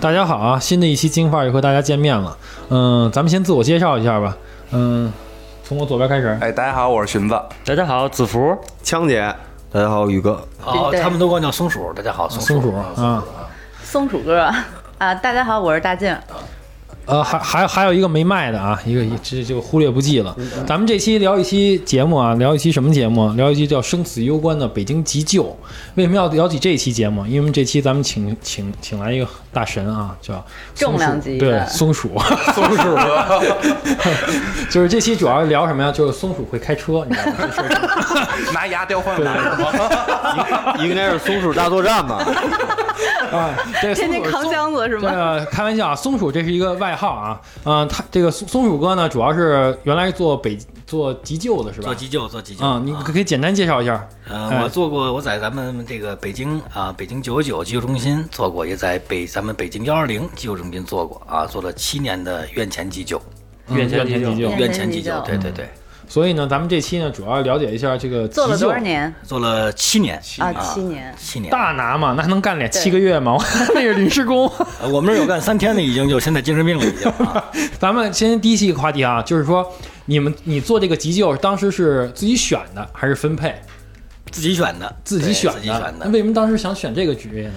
[0.00, 0.58] 大家好啊！
[0.60, 2.36] 新的一期京范儿又和大家见面了。
[2.68, 4.36] 嗯，咱们先自我介绍一下吧。
[4.72, 5.10] 嗯，
[5.64, 6.36] 从我左边开始。
[6.40, 7.40] 哎，大家好，我是荀子。
[7.64, 8.56] 大家好，子福。
[8.82, 9.34] 枪姐，
[9.72, 10.46] 大家好，宇哥。
[10.64, 11.92] 哦，他们都管我叫松鼠。
[11.94, 13.24] 大家好，松鼠啊，
[13.82, 14.50] 松鼠哥
[14.98, 16.14] 啊，大家好，我是大静。
[17.06, 20.36] 呃，还还还有一个没卖的啊，一个这就忽略不计了。
[20.66, 23.32] 咱们这期聊一期节目啊，聊一期什么节目？
[23.34, 25.56] 聊一期叫生死攸关的北京急救。
[25.94, 27.24] 为什么要聊起这期节目？
[27.26, 32.10] 因为这期咱们请请请来一个大神啊，叫重量级对松鼠，
[32.54, 33.40] 松鼠哥，
[34.68, 35.92] 就是这期主要聊什么呀？
[35.92, 38.28] 就是松鼠会开车，你知道吗？
[38.52, 39.36] 拿牙雕换马。
[40.84, 42.18] 应该是松鼠大作战吧？
[43.30, 45.12] 啊， 这天天扛箱子是这吗？
[45.12, 51.86] 个开玩笑啊，松鼠这是一个外号啊，嗯、他这个松松鼠哥呢，主要是原来做北做急救的是吧？
[51.86, 52.64] 做急救，做急救。
[52.64, 54.06] 啊、你可以简单介绍一下。
[54.28, 63.20] 呃，哎我做过，我在咱们这个北京啊，北京九九九急救中心做过，也在北咱们北京幺二零急救中心做过啊，做了七年的院前急救。
[63.68, 64.72] 嗯院前急救院。
[64.72, 65.68] 前急救急救，对对对，
[66.08, 70.52] 所以呢，咱们这期呢，主要了解一下这个做了急救多少年做了七年啊？
[70.52, 71.14] 七年。
[71.18, 71.50] 七年。
[71.50, 73.36] 大拿嘛，那还能干两七个月吗？
[73.74, 74.50] 那是临时工。
[74.80, 77.44] 呃我们这有干三天的，已经就现在精神病了，已经 啊。
[77.78, 79.70] 咱们先第一期话题啊，就是说
[80.04, 83.54] 你们你做这个急救，当时是自己选的还是分配？
[84.30, 85.58] 自己选的，自己选的。
[85.58, 85.94] 自己选的。
[86.04, 87.54] 那为什么当时想选这个职业呢？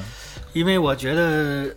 [0.53, 1.67] 因为我觉得，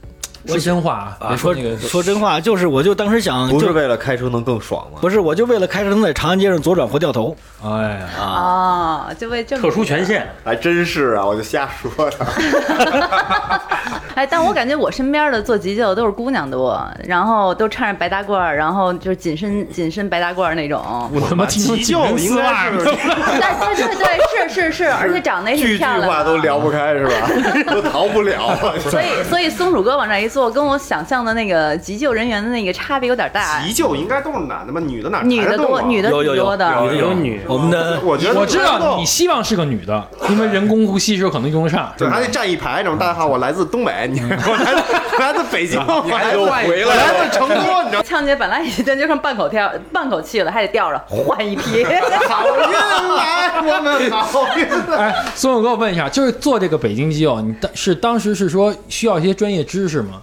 [0.47, 4.99] 说真话啊，说那个说真话，就是我就当时想，不是为了开车能更爽吗？
[5.01, 9.07] 不是，我就为了开车能在长安街上左转或掉头哎呀，啊。
[9.11, 12.17] 哦，就为这特殊权限，还真是啊，我就瞎说的。
[14.15, 20.83] 哎，但我感觉我身边的做急救都是姑娘多，然后都穿着白大褂，然后就是紧身紧身白大褂那种。
[21.15, 22.95] 我他妈急救丝应该袜是对对
[23.97, 26.09] 对，是是是，而且长得也句句挺漂亮的。
[26.09, 27.13] 话都聊不开是吧？
[27.73, 28.57] 都逃不了。
[28.91, 33.61] 所以所以松鼠哥往这一坐，跟我想象的那个急救人员的那个差别有点大。
[33.61, 34.81] 急救应该都是男的吧？
[34.81, 36.11] 女的哪女的多，女的。
[36.11, 36.75] 的有有有挺多的。
[36.87, 41.93] 有有女我们的我觉得我知道你希望是个女的，因为人工呼吸时候可能用得上。
[41.97, 48.03] 对，还得站一排，这种大家好，我来自东北，你 我来自来自北京，我来自又回来来自成都，你知道吗？
[48.03, 51.85] 枪姐本来已经就剩半口跳半口气了，还得吊着换一批。
[51.85, 55.11] 好运来，我们好运来。
[55.11, 60.23] 哎，松勇哥，我问一下，就是做这个北京急救，你当是当时是说需要一些专业知识吗？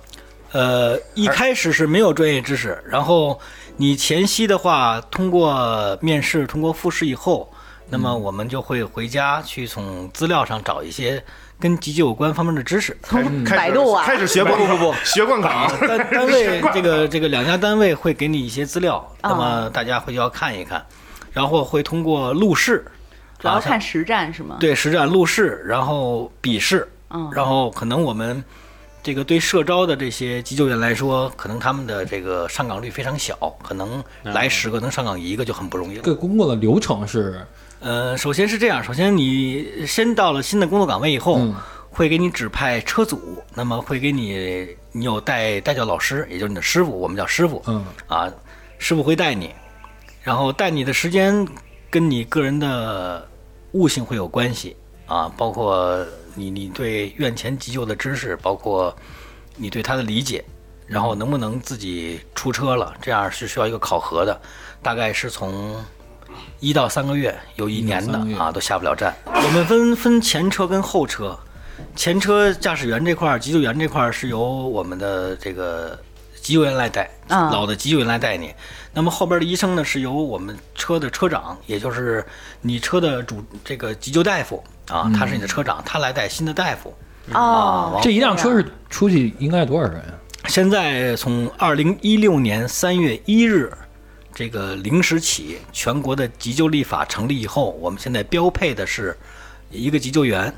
[0.52, 3.40] 呃，一开始是没有专业知识，然后
[3.78, 7.48] 你前期的话，通过面试、通过复试以后，
[7.90, 11.24] 那么我们就会回家去从资料上找一些
[11.60, 12.98] 跟急救有关方面的知识。
[13.04, 15.72] 开始百度啊开始学不不不不学贯考。
[15.88, 20.84] 单单位 这个这个两家单位会给你一些资料，那么大家回去要看一看，
[21.32, 22.92] 然后会通过录试，啊
[23.40, 24.58] 主要看实战是吗？
[24.60, 28.44] 对实战路试，然后笔试，嗯然后可能我们
[29.02, 36.04] 这个对社招的这些急救员来说，可能他们的这个上岗率非常小，可能来十个能上岗一个就很不容易了。
[36.04, 37.42] 这个工作的流程是
[37.80, 41.56] 呃，首先是这样，首先你先到了新的工作岗位以后，嗯
[41.92, 48.32] 会给你指派车组，那么会给你你有带带教老师，也就是你的师傅，我们叫师傅，嗯啊，
[48.78, 49.50] 师傅会带你，
[50.22, 51.48] 然后带你的时间
[51.90, 53.28] 跟你个人的
[53.72, 54.76] 悟性会有关系
[55.08, 56.06] 啊，包括
[56.36, 58.96] 你你对院前急救的知识，包括
[59.56, 60.44] 你对它的理解，
[60.86, 64.40] 然后能不能自己出车了，这样是需要一个考核的，
[64.84, 65.76] 大概是从
[66.60, 69.14] 一到三个月，有一年的啊都下不了站。
[69.26, 71.38] 我们分分前车跟后车，
[71.96, 76.00] 前车驾驶员这块儿、急救员这块儿是由我们的这个
[76.50, 78.52] 急救员来带，啊老的急救员来带你。
[78.92, 82.26] 那么后边的医生呢，是由我们车的车长，也就是
[82.60, 86.92] 你车的主这个急救大夫啊，他是你的车长，他来带新的大夫。
[87.34, 90.16] 哦，这一辆车是出去应该多少人啊？
[90.48, 93.72] 现在从二零一六年三月一日
[94.34, 99.16] 这个零时起，全国的急救立法成立以后，我们现在标配的是
[99.70, 100.52] 一个急救员、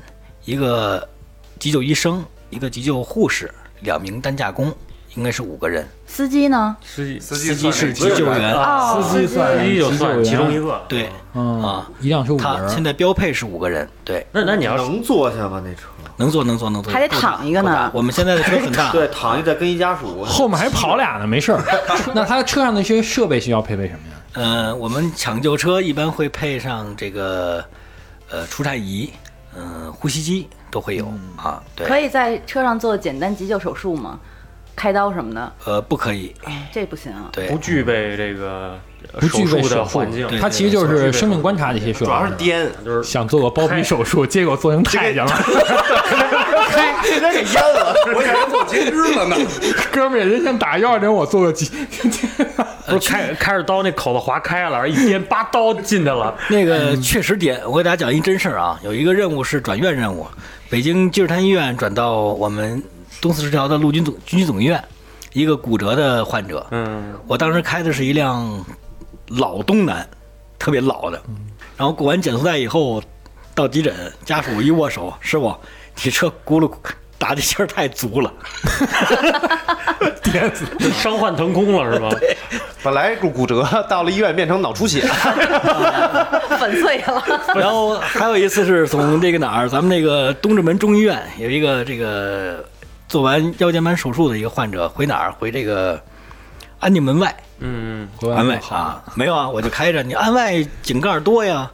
[0.46, 1.06] 一个
[1.58, 3.52] 急救医生、一个急救护士、
[3.82, 4.74] 两名担架工，
[5.14, 5.86] 应该是五个人。
[6.06, 6.76] 司机呢？
[6.84, 10.82] 司机司司机是急救员，哦，司机算司机就算急救员其中一个。
[10.88, 12.68] 对，嗯啊一辆车五个人。
[12.68, 15.62] 他现在标配是五个人，对，那那你要能坐下吗？
[15.64, 15.88] 那车？
[16.18, 20.22] 能坐能坐能坐，还得躺一个呢我们现在的车很大， 对，躺一再跟一家属。
[20.24, 21.62] 后面还跑俩呢，没事儿。
[22.14, 24.14] 那他车上那些设备需要配备什么呀？
[24.34, 27.64] 呃，我们抢救车一般会配上这个
[28.30, 29.10] 呃除颤仪，
[29.56, 31.06] 嗯、呼吸机都会有、
[31.36, 31.62] 啊。
[31.74, 34.20] 对，可以在车上做简单急救手术吗？
[34.74, 35.52] 开刀什么的？
[35.64, 36.34] 呃，不可以，
[36.72, 37.28] 这不行啊。
[37.32, 38.78] 对不，具备这个
[39.20, 45.32] 不具备手术的环境，对它其实就是生命观察这些设备，主要是颠，就是想做个包皮手术，结果做成太监了。
[47.02, 47.94] 直接给淹了。
[48.14, 49.36] 我以为做截肢了呢。
[49.92, 51.68] 哥们儿，人想打幺二零，我做个截，
[52.86, 56.34] 不是开开着刀那口子划开了，一颠叭刀进去了。
[56.48, 60.26] 那个确实颠，我给大家讲一真事儿啊，有一个任务是转院任务，
[60.70, 62.82] 北京积水潭医院转到我们
[63.22, 64.82] 东四十条的陆军总军区总医院，
[65.32, 68.62] 一个骨折的患者，嗯，我当时开的是一辆
[69.28, 70.04] 老东南，
[70.58, 71.22] 特别老的，
[71.76, 73.00] 然后过完减速带以后，
[73.54, 75.56] 到急诊，家属一握手，师傅，
[76.02, 76.68] 你这轱辘
[77.16, 78.32] 打的劲儿太足了，
[80.92, 82.10] 伤患腾空了是吧？
[82.82, 85.02] 本来骨骨折，到了医院变成脑出血，
[86.58, 87.22] 粉碎了。
[87.54, 92.64] 然后还有一次是从这个哪儿，咱们那个东直门中医院有一个这个
[93.12, 95.32] 做完腰间盘手术的一个患者，回哪儿？
[95.32, 96.02] 回这个
[96.80, 97.36] 安定门外。
[97.58, 101.70] 嗯，安外啊，没有啊，我就开着，你安外井盖多呀，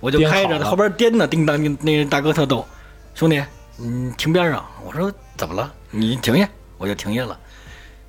[0.00, 2.66] 我就开着，后边颠呢，叮当叮，那大哥特逗，
[3.14, 3.44] 兄弟，
[3.76, 5.70] 你停边上，我说怎么了？
[5.90, 6.48] 你停下，
[6.78, 7.38] 我就停下了。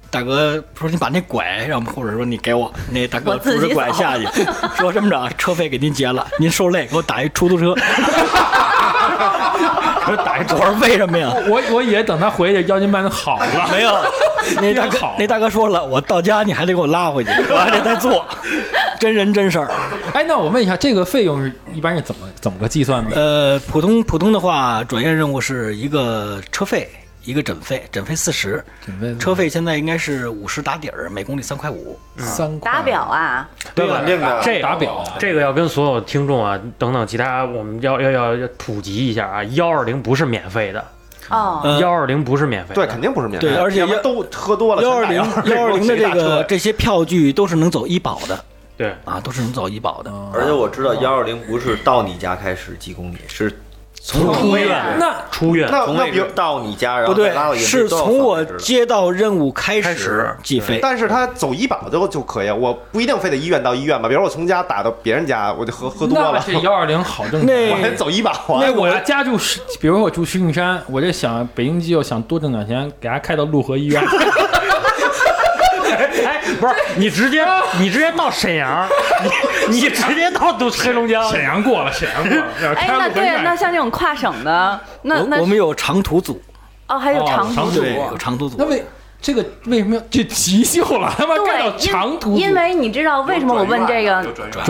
[0.09, 2.71] 大哥说：“你把那拐让我们护士说你给我。
[2.91, 4.25] ”那大哥我自己扶着拐下去，
[4.77, 7.75] 说这么着，车费给您结了， 您受累，给我打一出租车。
[10.11, 11.31] 我打一，我说为什么呀？
[11.47, 13.93] 我我以为等他回去腰间盘好了，没有，
[14.59, 18.25] 那大哥好那大哥说了，我到家你还得给我拉回去，我还得再做，
[18.99, 19.71] 真人真事儿。
[20.13, 23.15] 哎，那我问一下，这个费用是一般是怎么怎么个计算的？
[23.15, 26.89] 呃，普通普通的话，转院任务是一个车费，
[27.29, 28.63] 一个诊费，诊费四十，
[29.19, 31.95] 车费现在应该是五十打底儿，每公里三块五。
[32.17, 34.41] 三块打表啊，对稳定的。
[34.43, 35.03] 这打表。
[35.19, 40.83] 这个要跟所有听众啊等等其他，我们要要要要普及一下啊，幺二零不是免费的，
[41.29, 43.47] 哦，呃幺二零不是免费的，对，肯定不是免费。
[43.47, 43.53] 的。
[43.53, 44.81] 对而且都喝多了。
[44.81, 48.43] 幺二零幺二零的这个这这些票据都是能走医保的。
[48.75, 50.11] 对，啊，都是能走医保的。
[50.33, 53.55] 而且我知道幺二零不是到你家开始几公里，是
[54.01, 60.79] 从出院那出院那那比如从那个，到你家，然不对后再拉到，营是从我接到任务开始计费。
[60.81, 64.07] 但是他走医保就就可以，我不一定非得医院到医院吧。
[64.07, 68.61] 比如我从家打到别人家，我就喝喝多了，那这 幺二零好挣那我还走医保啊。
[68.61, 74.01] 那我家住石，比如说我住石景山，我就想北京急救想多挣点钱，给他开到陆河医院。
[76.25, 77.45] 哎，不是你直接
[77.79, 78.87] 你直接到沈阳，
[79.23, 79.29] 你
[79.71, 82.75] 你直接到都黑龙江，沈阳过了，沈阳过了。
[82.75, 86.41] 哎，那对，那像这种跨省的，那那我我们有长途组，
[86.87, 88.65] 哦，还有哦长途组，长途对，有长途组那。
[88.65, 88.83] 为
[89.21, 91.13] 这个为什么要这急救了？
[91.17, 94.23] 他妈干到对，长途因因为你知道为什么我问这个？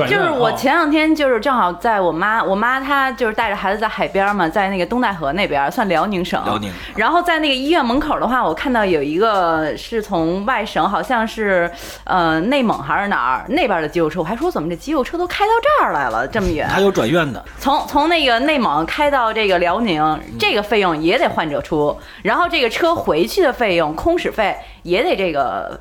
[0.08, 6.44] 就是我前两天就是正好在我妈，我妈她就是带着孩子在海边嘛，在那个东戴河那边，算辽宁省。
[6.46, 6.72] 辽宁。
[6.96, 11.72] 然后在那个医院门口的话，我看到有一个是从外省，好像是
[12.04, 16.68] 呃内蒙还是哪儿那边的急救车，我还说怎么这急救车都开到这儿来了，这么远？
[16.68, 25.78] 还有转院的，从从那个内蒙开到这个辽宁，这个费用也得患者出，然后这个车回去的费用，空使费也得这个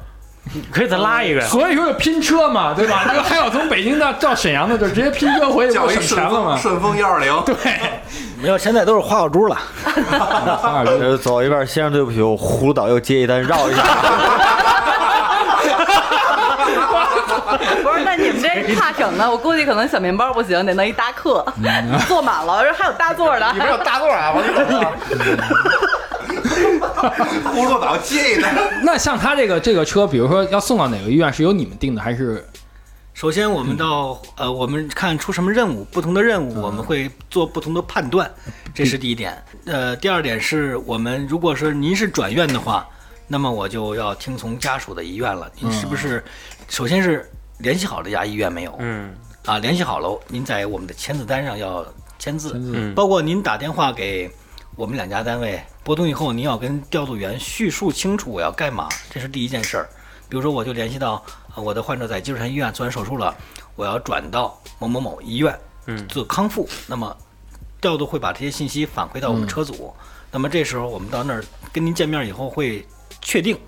[0.73, 1.47] 可以再拉一个呀。
[1.47, 3.05] 所以说就拼车嘛，对吧？
[3.07, 6.59] 那个还有从北京到到沈阳的，就直接拼车回去，不叫一省钱了顺丰吗？
[6.61, 7.55] 顺丰幺二零，对，
[8.43, 9.57] 没有，现在都是花小猪了。
[9.95, 13.83] 呃，走一半，先生对不起，我葫芦岛又接一单，绕一下。
[17.83, 21.45] 不是，那你们这跨省的，我估计可能小面包不行，得弄一大客，
[22.07, 24.93] 坐满了，还有大座的，里边有大座啊，往里走啊。
[26.99, 28.55] 葫芦岛接一单。
[28.85, 32.47] 那像他这个这个车，比如说要送到哪个医院，是由你们定的，还是
[33.15, 38.31] 首先，我们到呃，我们看出什么任务，不同的任务我们会做不同的判断，
[38.73, 39.43] 这是第一点。
[39.67, 42.87] 呃，第二点是我们如果说您是转院的话，
[43.27, 45.51] 那么我就要听从家属的意愿了。
[45.61, 46.23] 您是不是
[46.69, 47.29] 首先是
[47.59, 48.75] 联系好这家医院没有？
[48.79, 49.13] 嗯
[49.45, 51.85] 啊，联系好了，您在我们的签字单上要
[52.19, 54.31] 签字，嗯包括您打电话给
[54.79, 59.89] 我们两家单位拨通以后，您要跟调度员叙述清楚我要干嘛，这是第一件事儿。
[60.29, 61.21] 比如说，我就联系到
[61.57, 63.37] 呃我的患者在积水潭医院做完手术了，
[63.75, 67.17] 我要转到某某某医院嗯做康复，那么
[67.81, 69.93] 调度会把这些信息反馈到我们车组。
[70.31, 72.87] 那么这时候我们到那儿跟您见面以后会
[73.21, 73.59] 确定。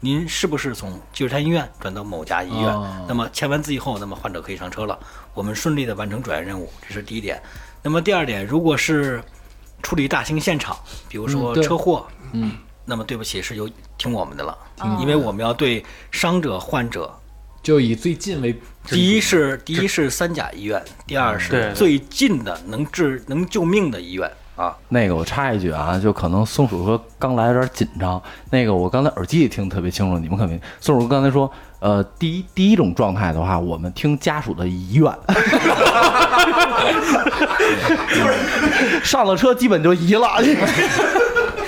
[0.00, 2.74] 您是不是从积水潭医院转到某家医院？
[2.74, 4.98] 哦那么签完字以后，那么患者可以上车了，
[5.34, 7.42] 我们顺利的完成转院任务，这是第一点。
[7.82, 9.22] 那么第二点，如果是
[9.82, 10.76] 处理大型现场，
[11.08, 12.52] 比如说车祸，嗯，
[12.84, 13.68] 那么对不起，是由
[13.98, 17.12] 听我们的了，嗯因为我们要对伤者、患者，
[17.62, 24.30] 就以最近为第一是第一是三甲医院，第二是最近的能治能救命的医院。
[24.56, 28.20] 啊那个我插一句啊，就可能松鼠说刚来有点紧张。
[28.50, 30.58] 那个我刚才耳机里听特别清楚，你们可没。
[30.80, 31.50] 松鼠刚才说，
[31.86, 35.04] 呃，第一第一种状态的话，我们听家属的遗愿，
[39.04, 40.26] 上了车基本就移了。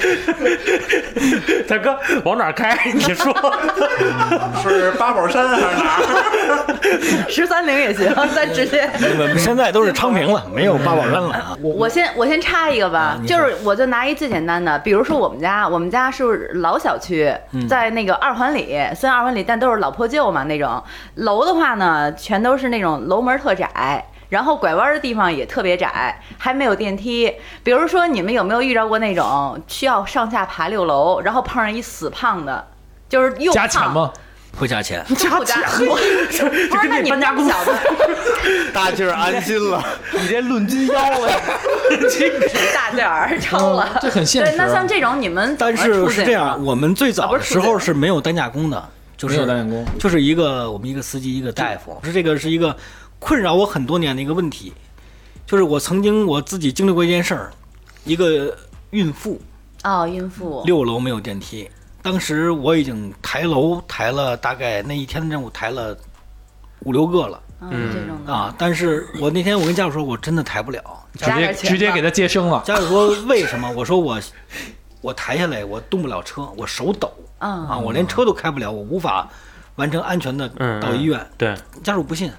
[1.69, 2.77] 大哥往哪儿开？
[2.93, 3.35] 你说
[4.63, 7.29] 是八宝山还是哪儿？
[7.29, 8.89] 十三陵也行，咱直接。
[9.37, 11.57] 现在都是昌平了，没有八宝山了啊。
[11.63, 17.33] 我先我先插一个吧，就是我就拿一最简单的，比如说我们家，我们家是老小区，
[17.69, 20.83] 在那个二环里，虽然二环里，但都是老破旧嘛那种。
[21.17, 24.05] 楼的话呢，全都是那种楼门特窄。
[24.29, 27.33] 然后拐弯的地方也特别窄，还没有电梯。
[27.63, 32.67] 比如说，你们有没有遇到过那种需要上下爬六楼，然后碰上一死胖的，
[33.09, 33.55] 就是又胖。
[33.55, 34.13] 加钱吗？
[34.59, 35.97] 不加钱， 不加钱，不
[36.77, 37.73] 是那你们家不小的，
[38.75, 39.81] 大劲儿安心了。
[40.21, 41.31] 你这论斤腰了。
[41.31, 41.37] 呀？
[42.75, 44.51] 大劲儿超了，这很现实。
[44.51, 52.77] 啊对，那像这种你们但是是这样，我们最早的时候是没有担架工的，就是没有担架工，就是一个我们一个司机一个大夫，是这个是一个
[53.19, 54.73] 困扰我很多年的一个问题，
[55.47, 57.51] 就是我曾经我自己经历过一件事儿，
[58.05, 58.57] 一个
[58.91, 59.41] 孕妇。
[59.85, 60.63] 哦，孕妇。
[60.65, 61.71] 六楼没有电梯，
[62.03, 65.97] 当时我已经抬楼抬了大概那一天的任务抬了
[66.81, 67.43] 五六个了。
[67.61, 68.33] 嗯，这种的。
[68.33, 70.83] 啊，但是我那天我跟家属说我真的抬不了，
[71.15, 72.63] 直接直接给他接生了。
[72.65, 73.71] 家属说为什么？
[73.73, 74.21] 我说我
[75.01, 77.13] 我抬下来我动不了车，我手抖。
[77.39, 77.67] 嗯。
[77.67, 79.29] 啊，我连车都开不了，我无法
[79.77, 81.25] 完成安全的嗯到医院。
[81.37, 82.33] 对，家属不信，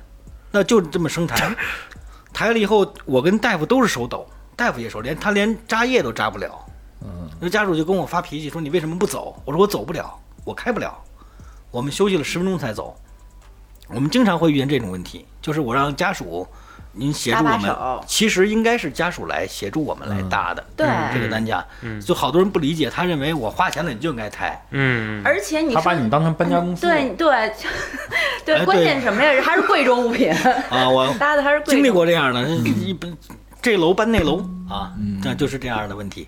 [0.52, 1.56] 那就这么生抬，
[2.34, 6.66] 抬了以后，我跟大夫都是手抖，大夫也手，连他连扎液都扎不了。
[7.02, 10.98] 嗯，那家属就跟我发脾气说：“你为什么不走？”我说：“我走不了，我开不了。”
[11.72, 12.96] 我们休息了十分钟才走。
[13.88, 16.48] 我们经常会遇见这种问题，就是我让家属
[16.92, 17.76] 您协助我们
[18.08, 20.64] 其实应该是家属来协助我们来搭的。
[20.76, 20.88] 对。
[21.14, 21.64] 这个担架，
[22.06, 24.60] 就好多人不理解，他认为我花钱了你就应该抬。
[24.72, 27.54] 嗯，而且你他把说你当成搬家公司，对对 哎
[28.46, 29.42] 对，关键什么呀？
[29.44, 30.34] 还是贵重物品，
[30.70, 31.76] 啊，我 搭的还是贵重。
[31.76, 33.16] 经历过这样的，一般
[33.62, 34.92] 这楼搬那楼啊，
[35.24, 36.28] 那就是这样的问题，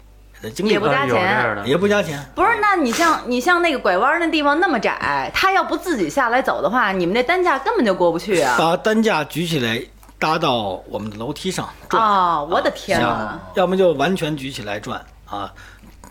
[0.53, 1.09] 经历也不过加钱。
[1.09, 1.55] 这样。
[1.55, 2.23] 的，也不加钱。
[2.35, 8.55] 不是，那你像你像那个拐弯那地方那么窄，他要不自己下来走的话，你们那担架根本就过不去啊！
[8.57, 9.81] 把担架举起来
[10.21, 13.39] 搭到我们的楼梯上转，啊，我的天行哪！
[13.55, 15.51] 要么就完全举起来转啊。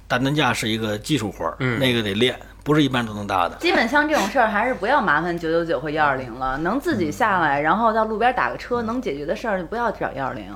[0.08, 3.54] 搭担架是一个技术活儿，嗯那个得练，不是一般人都能搭的。
[3.60, 6.58] 基本像这种事儿，还是不要麻烦九九九和幺二零了。
[6.58, 10.52] 能自己下来，然后到路边打个车，能解决的事儿就不要找幺二零。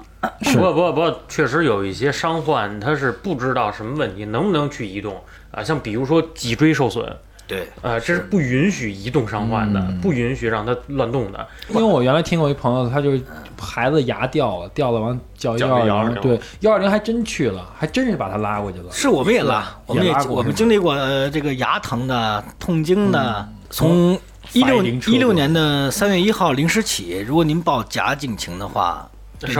[0.52, 5.62] 不过 不过不过，确实有一些伤患他是不知道什么问题，能不能去移动啊？
[5.62, 11.46] 像比如说脊椎受损，对，呃，这是不允许移动伤患的，不允许让他乱动的。
[11.68, 13.22] 因为我原来听过一朋友，他就是
[13.60, 18.90] 孩子牙掉了，掉了完叫叫幺二零，120对，幺二零还真去了，还真是把他拉过去了。
[18.90, 24.18] 是我们也拉，我们也也拉过我们经历过呃这个牙疼的、痛经的，从
[24.52, 29.06] 一六一六年的三月一号零时起，如果您报假警情的话，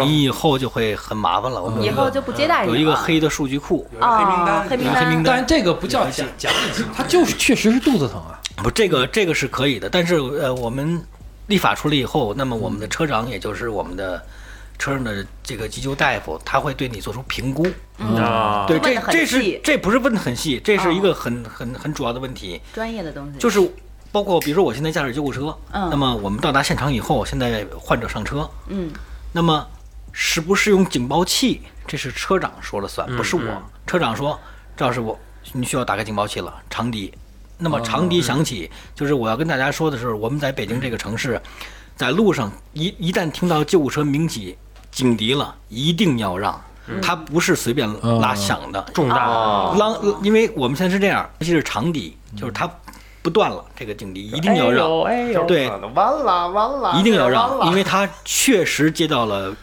[0.05, 1.63] 你以后就会很麻烦了。
[1.63, 2.77] 我们以后就不接待你有。
[2.77, 8.41] 一个黑的数据库，哦，黑名单，黑名单但是这个不叫假假疫情，他就是确实是肚子疼啊。
[8.57, 11.03] 不，这个这个是可以的，但是呃，我们
[11.47, 14.23] 立法出来以后，那么我们的车长，也就是我们的
[14.79, 17.67] 车上的这个急救大夫，他会对你做出评估。
[17.99, 23.39] 啊，对，这这是这不是问的很细，这是一哦个很很很主要的问题，专业的东西。
[23.39, 23.61] 就是
[24.11, 28.91] 包括比如说我现在驾驶救护车，嗯那么我们到达现场以后，现在患者上车，嗯，
[29.33, 29.67] 那么
[30.17, 33.43] 是不是用警报器，这是车长说了算，嗯不是我。
[33.43, 33.63] 嗯。
[33.85, 34.39] 车长说，
[34.77, 35.19] 赵师傅，
[35.53, 37.13] 你需要打开警报器了，长笛。
[37.59, 41.43] 那哦么长笛响起，就是我要跟大家说的是，我们在北京这个城市，
[41.97, 44.57] 在路上一一旦听到救护车鸣起
[44.93, 46.63] 警笛了，一定要让。
[47.01, 47.89] 它不是随便
[48.21, 49.27] 拉响的，重大。
[49.75, 52.71] 浪，因为我们现在是这样，尤其是长笛，就是它
[53.23, 54.87] 不断了，这个警笛一定要让。
[55.47, 57.67] 对，完了完了，一定要完让，了。
[57.69, 59.57] 因为他确实接到了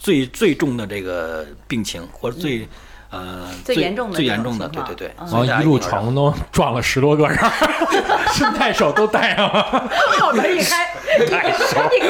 [0.00, 2.66] 最最重的这个病情，或者最
[3.10, 7.38] 呃最严重的最严重的，对对对，然后一路闯都撞了十多个人，
[8.32, 9.88] 顺带手都带上了。
[10.18, 11.26] 后边一开，一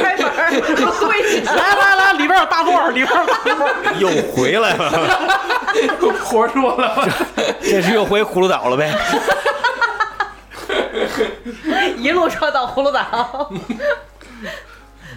[0.01, 1.53] 开门儿， 对起来。
[1.53, 3.69] 来来来，里边有大座，里边有大座。
[3.99, 5.19] 又回来了，
[6.23, 7.09] 活说了，
[7.61, 8.95] 这是又回葫芦岛了呗？
[11.97, 13.51] 一路撞到葫芦岛。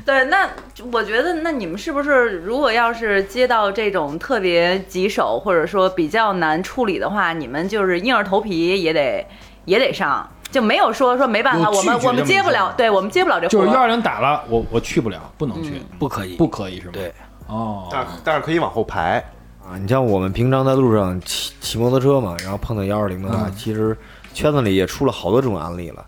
[0.05, 0.50] 对，那
[0.91, 9.25] 我觉得，那你们是不是如果要是接到这种特别棘手或者说比较难处理的话，你们就是硬着头皮也得
[9.65, 13.65] 也得上，就没有说说没办法，我们我们接不了对我们接不了这活儿。
[13.65, 16.91] 就是幺二零打了，我我去不了，不能去，不可以，不可以是吗？
[16.93, 17.13] 对，
[17.48, 19.24] 哦，但但是可以往后排
[19.65, 23.98] 啊，你像我们平常在路上骑骑摩托车嘛，然后碰到幺二零的话，其实
[24.33, 26.03] 圈子里也出了好多这种案例了。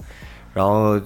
[0.53, 0.99] 然后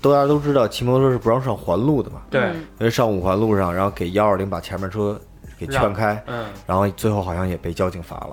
[0.00, 5.20] 大家都知道，骑摩托车是不让上环路的嘛，对，嗯因为上五环路上，然后给幺二零把前面车
[5.58, 8.30] 给劝开，嗯，然后最后好像也被交警罚了。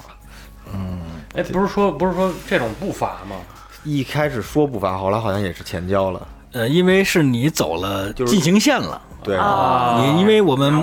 [0.74, 1.00] 嗯
[1.36, 3.36] 哎，不是说不是说这种不罚吗？
[3.84, 6.28] 一开始说不罚，后来好像也是钱交了。
[6.56, 10.82] 呃，因为是你走了就是进行线了，对，啊你因为我们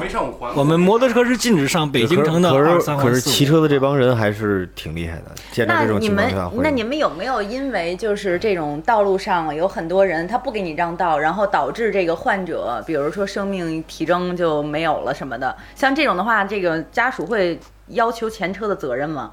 [0.55, 6.63] 我们摩托车是禁止上北京城的可二是可是骑车的这帮人还是挺厉害的，见到那这种你们情况下会。
[6.63, 15.57] 那你们有没有因为就是这种道路上有很多人他不给你让道，然后导致这个患者，比如说生命体征就没有了什么的？
[15.75, 19.31] 像这种的话，这个家属会要求前车的责任吗？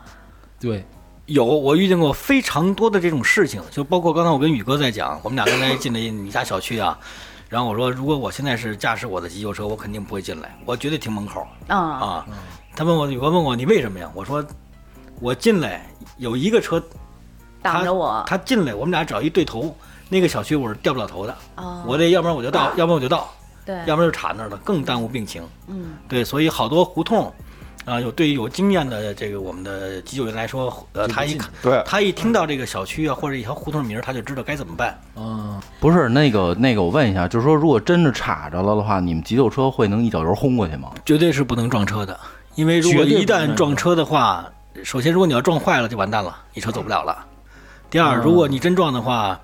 [0.57, 0.85] 对，
[1.29, 6.97] 有，我遇见过非常多的这种事情，就包括刚才我跟宇哥在讲，我们俩刚才进了你家小区啊，
[7.47, 12.27] 然后我说，如果我现在是驾驶我的急救车，我肯定不会进来，我绝对停门口啊，啊。
[12.75, 14.09] 他问我，宇哥问我你为什么呀？
[14.15, 14.43] 我说，
[15.19, 15.85] 我进来
[16.17, 16.83] 有一个车，
[17.61, 19.75] 挡着我他进来，我们俩只要一对头，
[20.09, 23.29] 那个小区我是掉不了头的，啊，我得要不然我就到，要不然我就到，
[23.63, 25.43] 对，要不然就卡那儿了，更耽误病情。
[25.67, 27.31] 嗯对，所以好多胡同，
[27.85, 34.99] 啊、有对于有经验的这个我们的急救员来说，呃，他一看，对他一听到这个小区啊或者一条胡同名儿，他就知道该怎么办。
[35.15, 40.91] 嗯，不是那个那个，我问一下，就是说，如果真是插着了的话，你们急救车会能一脚油轰过去吗？
[41.03, 42.19] 绝对是不能撞车的，
[42.55, 44.45] 因为如果一旦撞车的话，
[44.83, 47.25] 首先如果你要撞坏了就完蛋了，你车走不了了。
[47.89, 49.39] 第二，嗯如果你真撞的话，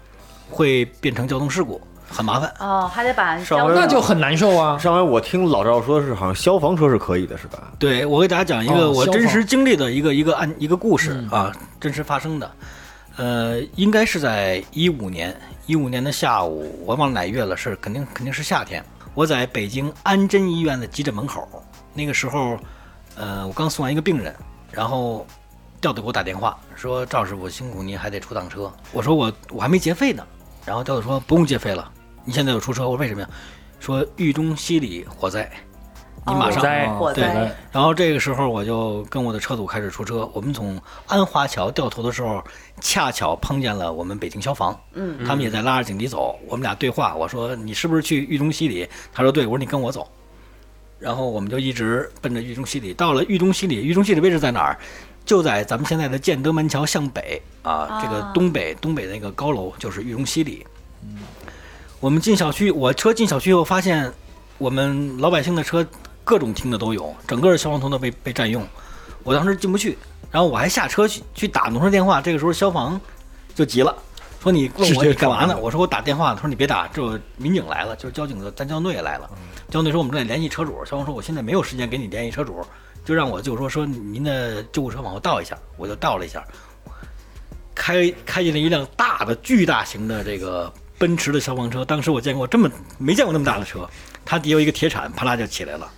[0.51, 1.81] 会变成交通事故，
[2.15, 2.53] 很麻烦。
[2.59, 4.77] 哦，还得把那就很难受啊。
[4.77, 7.71] 上回我听老赵说是好像消防车是可以的，是吧？
[7.77, 12.49] 对，我给大家讲一个我真实经历的一个一个案一个故事嗯啊，真实发生的。
[13.17, 18.83] 呃，应该是在一五年，一五年的下午，我忘了哪月了，是肯定肯定是夏天。
[19.13, 21.47] 我在北京安贞医院的急诊门口，
[21.93, 22.57] 那个时候，
[23.15, 24.35] 呃，我刚送完一个病人，
[24.69, 25.25] 然后
[25.79, 30.21] 调度给我打电话说：“赵师傅辛苦您，还得出趟车。”我说我我还没结费呢，
[30.65, 31.89] 然后调度说不用结费了，
[32.25, 32.83] 你现在就出车。
[32.83, 33.29] 我说为什么呀？
[33.79, 35.47] 说豫中西里火灾，
[36.25, 42.43] 你马上哦灾对火灾，然后这个时候我就跟我的车组开始出车，我们从安华桥掉头的时候，
[42.81, 46.39] 恰巧碰见了我们北京消防，嗯，他们也在拉着警笛走。
[46.47, 48.87] 我们俩对话，我说你是不是去豫中西里？
[49.13, 50.07] 他说对，我说你跟我走。
[50.97, 54.79] 然后我们就一直奔着豫中西里，到了豫中西里，豫中西里位置在哪儿？
[55.25, 60.65] 就在咱们现在的建德门桥向北啊，这个啊东北东北那个高楼就是豫中西里。
[62.05, 64.13] 我们进小区，我车进小区以后发现，
[64.59, 65.83] 我们老百姓的车
[66.23, 68.63] 各种停的都有，整个消防通道被被占用。
[69.23, 69.97] 我当时进不去，
[70.29, 72.21] 然后我还下车去去打农车电话。
[72.21, 73.01] 这个时候消防
[73.55, 73.97] 就急了，
[74.39, 75.57] 说你问我你干嘛呢？
[75.57, 76.35] 我说我打电话。
[76.35, 79.27] 他说你别打，这民警来了，就是交警的，咱交队也来了。
[79.71, 82.63] 交队说我们正在联系车主，消防说我现在没有时间给你联系车主，
[83.03, 86.45] 就让我就说说您的救护车往后倒一下，我就倒了一下，
[87.73, 91.83] 开开进了一辆大的巨大型的这个奔驰的消防车。
[91.83, 93.87] 当时我见过这么没见过那么大的车，
[94.23, 95.89] 它底有一个铁铲，啪啦就起来了。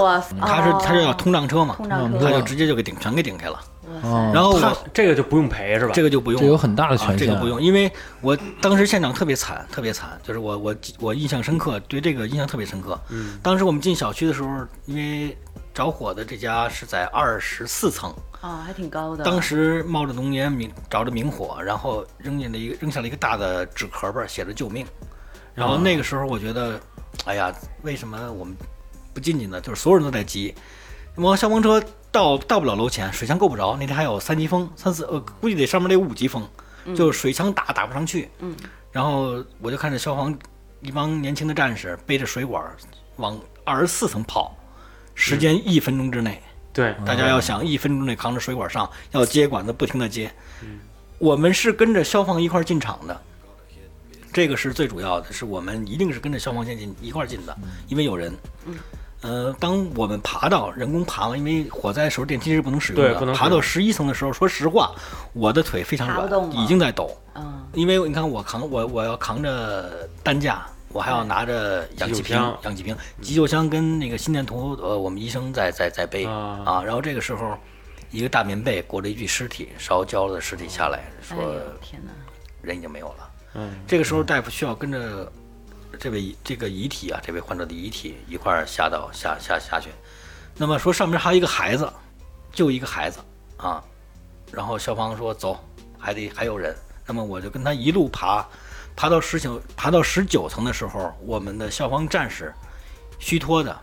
[0.00, 3.60] 哇塞，它是它是叫哦通胀车嘛，通胀车它就直接就给顶全给顶开了。
[4.02, 4.58] 哦，然后
[4.92, 5.92] 这个就不用赔是吧？
[5.92, 7.90] 这个就不用，这有很大的权啊，这个不用，因为
[8.20, 12.98] 我当时现场特别惨，特别惨，就是我我我印象深刻，对这个印象特别深刻。
[13.10, 14.48] 嗯，当时我们进小区的时候，
[14.86, 15.36] 因为
[15.74, 19.24] 着火的这家是在二十四层，哦，还挺高的。
[19.24, 24.86] 当时冒着浓烟，明着着明火，然后扔进了一个扔下了一个大的纸壳儿，写着救命。
[25.52, 26.80] 然后那个时候我觉得，
[27.24, 28.56] 哎呀，为什么我们
[29.12, 29.60] 不进去呢？
[29.60, 30.54] 就是所有人都在急。
[31.16, 31.82] 那么消防车
[32.12, 33.76] 到到不了楼前，水枪够不着。
[33.76, 36.48] 那天还有三级风，三四呃，估计得上面得有五级风，
[36.94, 38.30] 就是水枪打打不上去。
[38.38, 38.56] 嗯。
[38.92, 40.36] 然后我就看着消防
[40.80, 42.76] 一帮年轻的战士背着水管儿
[43.16, 44.56] 往二十四层跑，
[45.14, 46.42] 时间一分钟之内。
[46.72, 50.30] 对，大家要想一分钟内扛着水管上，要接管子不停的接。
[51.18, 53.20] 我们是跟着消防一块儿进场的，
[54.32, 57.56] 这个是最主要的，是我们一定是跟着消防先进一块儿进的，
[57.88, 58.32] 因为有人。
[59.22, 64.94] 呃，当我们爬到人工爬嘛，因为火灾的时候电梯是不能使用的，爬到十一层的时候，说实话，
[65.32, 76.82] 我的腿非常软，已经在抖，嗯，因为你看我扛我我要扛着担架，我还要拿着氧气瓶氧气瓶、急救箱跟那个心电图，呃，我们医生在在在背啊啊。
[76.84, 77.58] 然后这个时候，
[78.12, 82.12] 一个大棉被裹着一具尸体，烧焦了的尸体下来，说哎天哪，
[82.62, 83.30] 人已经没有了。
[83.54, 85.30] 嗯，这个时候大夫需要跟着
[85.98, 89.90] 这位这个遗体啊，这位患者的遗体一块儿下到下下下去。
[90.56, 91.92] 那么说上面还有一个孩子，
[92.52, 93.18] 就一个孩子
[93.56, 93.82] 啊。
[94.52, 95.58] 然后消防说走，
[95.98, 96.72] 还得还有人。
[97.04, 98.46] 那么我就跟他一路爬，
[98.96, 102.54] 爬到十九爬到十九层的时候，我们的消防战士
[103.18, 103.76] 虚脱的、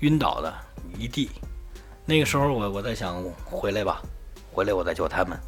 [0.00, 0.52] 晕倒的
[0.98, 1.30] 一地。
[2.04, 4.00] 那个时候我我在想回来吧，
[4.52, 5.38] 回来我再救他们。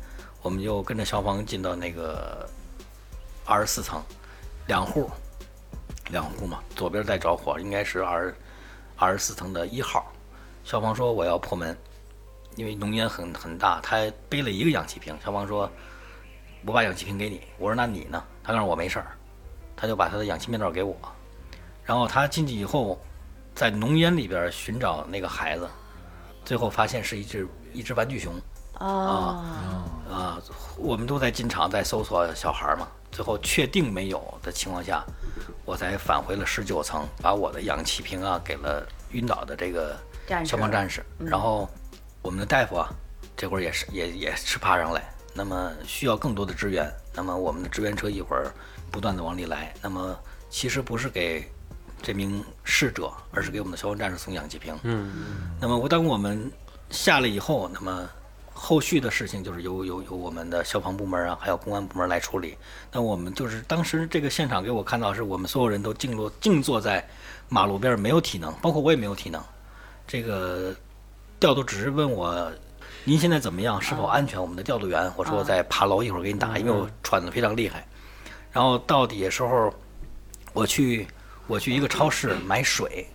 [0.43, 2.49] 我们就跟着消防进到那个
[3.45, 4.03] 二十四层，
[4.67, 5.11] 两户，
[6.11, 8.35] 两户嘛，左边在着火，应该是二
[8.97, 10.11] 二十四层的一号。
[10.65, 11.77] 消防说我要破门，
[12.57, 15.17] 因为浓烟很很大，他背了一个氧气瓶。
[15.25, 15.71] 消防说，
[16.65, 17.41] 我把氧气瓶给你。
[17.59, 18.23] 我说那你呢？
[18.43, 19.07] 他告诉我没事儿，
[19.77, 20.97] 他就把他的氧气面罩给我。
[21.85, 23.01] 然后他进去以后，
[23.55, 25.69] 在浓烟里边寻找那个孩子，
[26.45, 28.33] 最后发现是一只一只玩具熊。
[28.79, 29.45] 啊，
[30.11, 30.39] 啊，
[30.79, 35.05] 我们都在进场在搜索小孩嘛，最后确定没有的情况下，
[35.67, 39.95] 我才返回了十九层，把我的氧气瓶啊给了晕倒的这个
[40.47, 41.69] 消防战士，然后
[42.23, 42.89] 我们的大夫啊，
[43.37, 48.53] 这会儿也是也也是爬上来，那么需要更多的支援，那么我们的支援车一会儿
[48.91, 50.19] 不断的往里来，那么
[50.51, 51.49] 其实不是给
[52.03, 56.51] 这名逝者，而是给我们的消防战士送氧气瓶，嗯，那么我当我们
[56.91, 58.09] 下来以后，那么
[58.53, 62.59] 后续的事情就是由由由我们的消防部门啊，还有公安部门来处理。
[62.91, 67.09] 那我们就是当时这个现场给我看到，是我们所有人都静坐静坐在
[67.49, 69.41] 马路边儿，没有体能，包括我也没有体能。
[70.07, 70.75] 这个
[71.39, 72.53] 调度只是问我。
[73.05, 73.81] 您现在怎么样？
[73.81, 74.41] 是否安全？
[74.41, 77.87] 我们的调度员，我说我在爬楼，一会儿给你打，因为我喘得非常厉害。
[78.53, 79.73] 然后到底下时候，
[80.53, 81.09] 我去
[81.47, 83.07] 我去一个超市买水，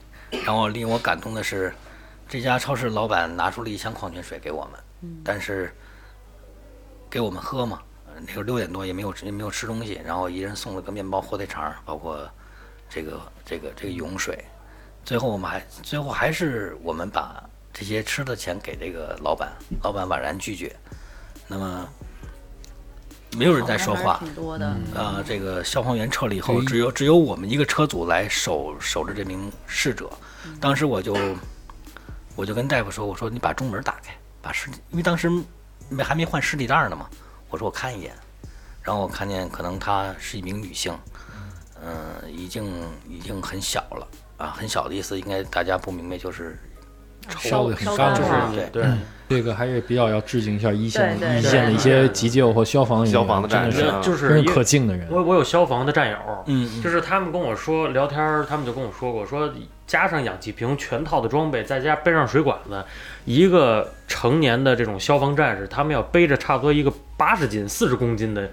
[0.44, 1.72] 然后令我感动的是，
[2.28, 5.72] 这家超市老板拿出了一箱矿泉水给我们，但是
[7.08, 7.82] 给我们喝嘛。
[8.08, 12.28] 呃那时候六点多也没有也没有吃东西，然后一人送了个面包、火腿肠，包括
[12.90, 14.44] 这个这个这个涌水。
[15.04, 19.52] 最后我们还最后还是我们把这些吃的钱给这个老板，
[19.84, 20.74] 老板婉然拒绝。
[21.46, 21.86] 那么
[23.38, 24.78] 没有人在说话好像还是，挺多的。
[24.96, 30.10] 呃，这个消防员撤了以后，只有只有我们一个车组来守守着这名逝者。
[30.62, 31.18] 当时我就
[32.38, 35.30] 我就跟大夫说：“我说你把中门打开，把尸体，因为当时
[35.90, 37.10] 没还没换尸体袋呢嘛。
[37.50, 38.16] 我说我看一眼，
[38.82, 40.98] 然后我看见可能她是一名女性，
[41.84, 42.66] 嗯、已经
[43.10, 44.08] 已经很小了
[44.38, 46.58] 啊，很小的意思，应该大家不明白就是
[47.40, 48.56] 烧的很干干了。
[48.56, 48.92] 了对对，
[49.28, 55.08] 这个还是比较要致敬一下一线一线的一些急救或消防消防的战士就是可敬的人。
[55.10, 59.52] 我我有消防的战友，嗯嗯就是他们跟我说聊天儿，他们就跟我说过，说
[59.88, 62.84] 加上氧气瓶全套的装备，再加背上水管子，
[63.26, 68.50] 一个成年的这种消防战士，他们要背着差不多一个八十斤、四十公斤的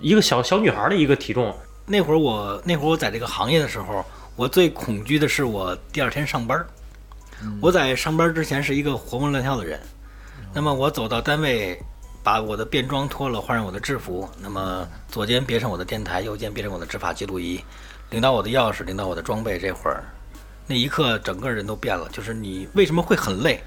[0.00, 1.54] 一个小小女孩的一个体重，
[1.86, 4.02] 那会儿我那会儿我在这个行业的时候，
[4.36, 6.66] 我最恐惧的是我第二天上班儿。
[7.60, 9.80] 我在上班之前是一个活蹦乱跳的人，
[10.52, 11.80] 那么我走到单位，
[12.22, 17.60] 把我的便装脱了，换上我的制服，那么左肩别上我的电台，右肩别上我的执法记录仪，
[18.10, 20.04] 领到我的钥匙，领到我的装备，这会儿，
[20.66, 22.08] 那一刻整个人都变了。
[22.12, 23.62] 就是你为什么会很累？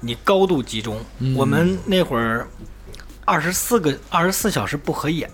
[0.00, 1.00] 你高度集中。
[1.34, 2.46] 我们那会儿
[3.24, 5.30] 二十四个二十四小时不合眼，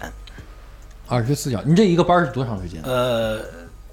[1.08, 2.80] 二十四小时，你这一个班是多长时间？
[2.84, 3.40] 呃，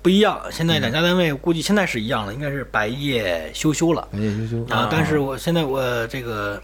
[0.01, 0.39] 不一样。
[0.51, 4.87] 现在两家单位估计现在是一样了，应该是白夜休休了白夜休休啊。
[4.91, 6.61] 但是我现在我这个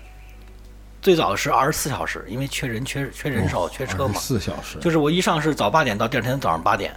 [1.01, 4.15] 最早是二十四小时，因为缺人缺缺人手、缺车嘛。
[4.15, 6.95] 四小时，就是我一上是早八点到第二天早上八点，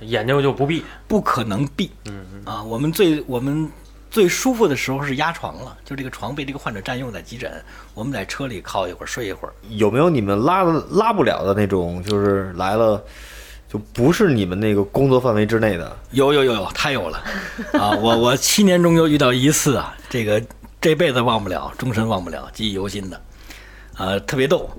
[0.00, 0.84] 眼睛就不闭。
[1.08, 1.90] 不可能闭。
[2.06, 3.70] 嗯啊，我们最我们
[4.10, 7.62] 最舒服的时候是压床了，就这个床被这个患者占用在急诊，
[7.94, 9.54] 我们在车里靠一会儿睡一会儿。
[9.70, 12.02] 有没有你们拉的拉不了的那种？
[12.02, 13.02] 就是来了
[13.68, 15.96] 就不是你们那个工作范围之内的？
[16.12, 17.22] 有有有有，太有了
[17.72, 17.90] 啊！
[17.90, 20.40] 我我七年中就遇到一次啊，这个
[20.80, 23.20] 这辈子忘不了，终身忘不了，记忆犹新的，
[23.96, 24.70] 啊，特别逗，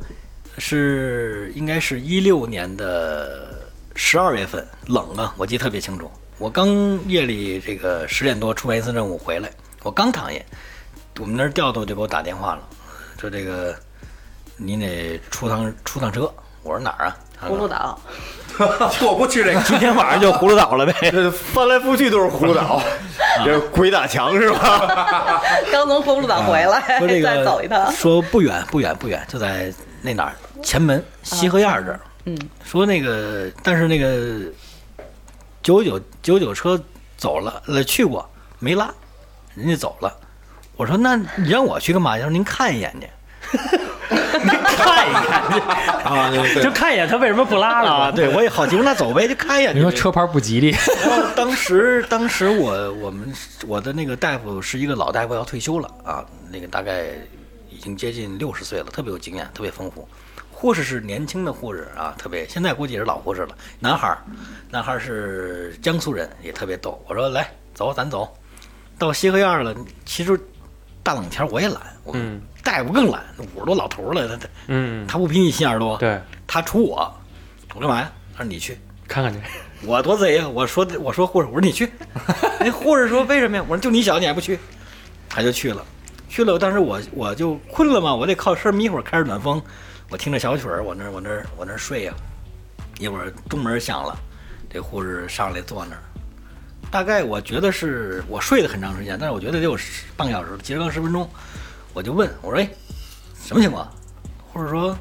[0.58, 3.62] 是应该是一六年的
[3.94, 6.10] 十二月份，冷啊，我记得特别清楚。
[6.38, 6.70] 我刚
[7.10, 9.52] 夜里这个十点多出完一次任务回来，
[9.84, 10.40] 我刚躺下，
[11.20, 12.62] 我们那儿调度就给我打电话了，
[13.20, 13.76] 说这个
[14.56, 16.32] 您得出趟出趟车。
[16.64, 17.18] 我说哪儿啊？
[17.42, 18.00] 葫芦岛，
[19.02, 20.94] 我不去这个，今天晚上就葫芦岛了呗。
[21.12, 22.82] 这翻来覆去都是葫芦岛，
[23.46, 25.42] 这是鬼打墙是吧？
[25.72, 27.92] 刚从葫芦岛回来，说这个再走一趟。
[27.92, 29.72] 说不远不远不远，就在
[30.02, 32.00] 那哪儿前门西河沿儿这儿。
[32.26, 34.52] 嗯，说那个，但是那个
[35.62, 36.80] 九九九九车
[37.18, 38.28] 走了，呃，去过
[38.60, 38.90] 没拉，
[39.54, 40.12] 人家走了。
[40.76, 42.18] 我说那你让我去干嘛？
[42.18, 43.08] 他说您看一眼去。
[44.40, 45.42] 您看一看，
[46.04, 49.76] 啊， 就看一眼他为什么不拉了啊，对我也好奇，那走呗，就看一眼。
[49.76, 50.70] 你说车牌不吉利，
[51.06, 53.34] 然后当时，当时我我们
[53.68, 57.06] 我的那个大夫是一个老大夫，要退休了啊，那个大概
[57.70, 60.08] 已经接近六十岁了，特别有经验，特别丰富。
[60.52, 63.50] 护士是年轻的护士啊，特别现在估计也是老护士了。
[63.80, 64.18] 男孩儿，
[64.72, 67.00] 男孩儿是江苏人，也特别逗。
[67.08, 68.28] 我说来走，咱走，
[68.98, 69.76] 到西河沿儿了。
[70.04, 70.40] 其实
[71.08, 73.24] 大冷天我也懒，我嗯大夫更懒，
[73.56, 77.10] 五十多老头儿了，他他嗯，他不比你心眼儿多，对，他杵我，
[77.74, 78.12] 我干嘛呀？
[78.36, 79.40] 他说你去，看看去，
[79.88, 80.50] 我多贼呀！
[80.50, 81.90] 我说我说护士，我说你去，
[82.60, 83.64] 那护士说为什么呀？
[83.70, 84.60] 我说就你小，你还不去，
[85.30, 85.82] 他就去了，
[86.28, 86.60] 去了。
[86.60, 89.62] 当时我我就困了嘛，我得靠身眯会儿，开着暖风，
[90.10, 92.14] 我听着小曲儿，我那儿我那儿我那儿睡呀。
[93.00, 94.14] 一会儿中门响了，
[94.70, 96.02] 这护士上来坐那儿，
[96.90, 99.78] 大概我觉得是我睡了很长时间，但是我觉得得有
[100.16, 101.30] 半个小时，其实刚十分钟，
[101.94, 102.70] 我就问我说：“哎，
[103.44, 103.88] 什么情况？”
[104.54, 104.98] 或者说：“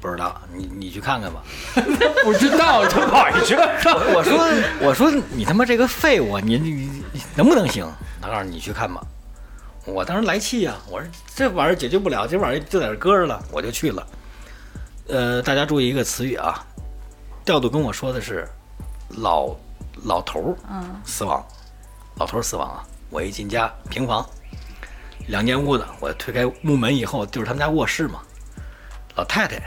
[0.00, 1.42] 不知道，你你去看看吧。
[2.22, 3.56] ”不知道他跑一去。
[3.56, 6.70] 我说我说你他妈这个废物，你你
[7.12, 7.86] 你能不能行？
[8.20, 9.02] 他告诉你去看吧。
[9.84, 14.06] 我当时来气呀、我说这玩意儿解决不了，今晚上就在这搁着了，我就去了。
[15.08, 16.64] 呃，大家注意一个词语啊，
[17.44, 18.48] 调度跟我说的是
[19.08, 19.56] 老
[20.04, 21.44] 老头儿嗯死亡，
[22.16, 22.84] 老头儿死亡啊！
[23.10, 24.24] 我一进家平房，
[25.28, 28.20] 两间屋子，我推开木门以后就是他们家卧室嘛，
[29.16, 29.60] 老太太、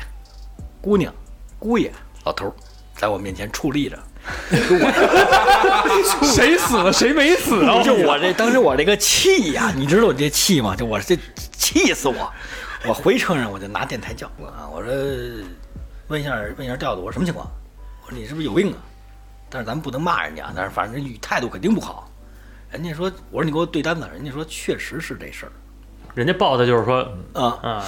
[0.81, 1.13] 姑娘、
[1.59, 1.93] 姑爷、
[2.23, 2.53] 老头儿
[2.97, 3.97] 在我面前矗立着。
[6.23, 7.83] 谁死了 谁没死啊？
[7.83, 10.75] 就我这当时我这个气呀、你知道我这气吗？
[10.75, 11.17] 就我这
[11.51, 12.33] 气死我！
[12.87, 14.91] 我回城上我就拿电台叫啊，我说
[16.07, 17.47] 问一下问一下调度，我说什么情况？
[18.05, 18.77] 我说你是不是有病啊？
[19.55, 22.11] 但是咱们不能骂人家，但是反正语态度肯定不好。
[22.69, 25.51] 人家说，我说你给我对单子，人家说确实是这事儿
[26.13, 27.57] 人家报的就是说啊。
[27.63, 27.85] 啊，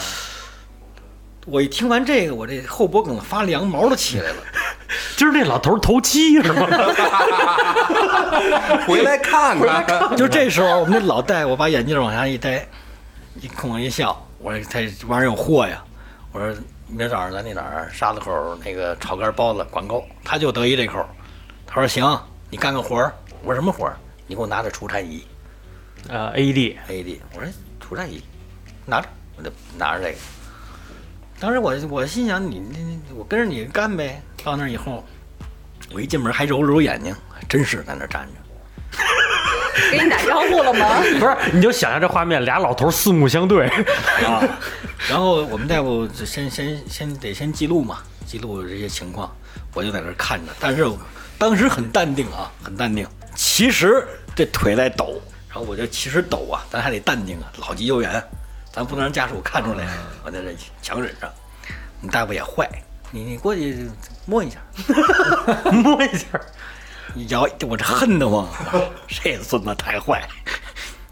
[1.45, 4.37] 我一听完这个，我这后脖梗子发凉，毛都起来了。
[5.17, 6.65] 今儿那老头儿头七是吗？
[8.87, 12.65] 回来看看，就这时候，我们那老戴，我把眼镜往下一戴，
[13.41, 15.83] 一空我一笑，我说他这玩意儿有货呀。
[16.31, 16.55] 我说
[16.87, 21.05] 明儿早上咱那哪儿沙子口那个炒肝包子管够，他就得意这口。
[21.67, 23.13] 他说行，你干个活儿。
[23.43, 23.95] 我说什么活儿？
[24.25, 25.23] 你给我拿着除颤仪
[26.09, 27.17] 呃，AED，AED。
[27.35, 28.23] 我说除颤仪，
[28.85, 30.17] 拿着，我就拿着这个。
[31.39, 34.21] 当时我我心想你你你我跟着你干呗。
[34.43, 35.03] 到那儿以后，
[35.91, 38.97] 我一进门还揉了揉眼睛，还真是在那儿站着。
[39.91, 41.01] 给你打招呼了吗？
[41.19, 43.67] 不是，你就想象这画面，俩老头儿四目相对，
[44.25, 44.41] 啊，
[45.09, 49.29] 然后我们大夫就先先先得先记录嘛，记录这些情况，
[49.73, 50.97] 我就在那儿看着，但是我
[51.37, 53.07] 当时很淡定啊，很淡定。
[53.35, 58.23] 其实这腿在抖，然后我就其实抖啊，咱还得淡定啊，老急救员，
[58.71, 59.85] 咱不能让家属看出来，
[60.23, 61.31] 我在这强忍着。
[62.01, 62.69] 你大夫也坏，
[63.11, 63.89] 你你过去
[64.25, 64.57] 摸一下，
[65.71, 66.25] 摸一下，
[67.13, 68.47] 你摇我这恨得慌，
[69.07, 70.27] 这孙子太坏，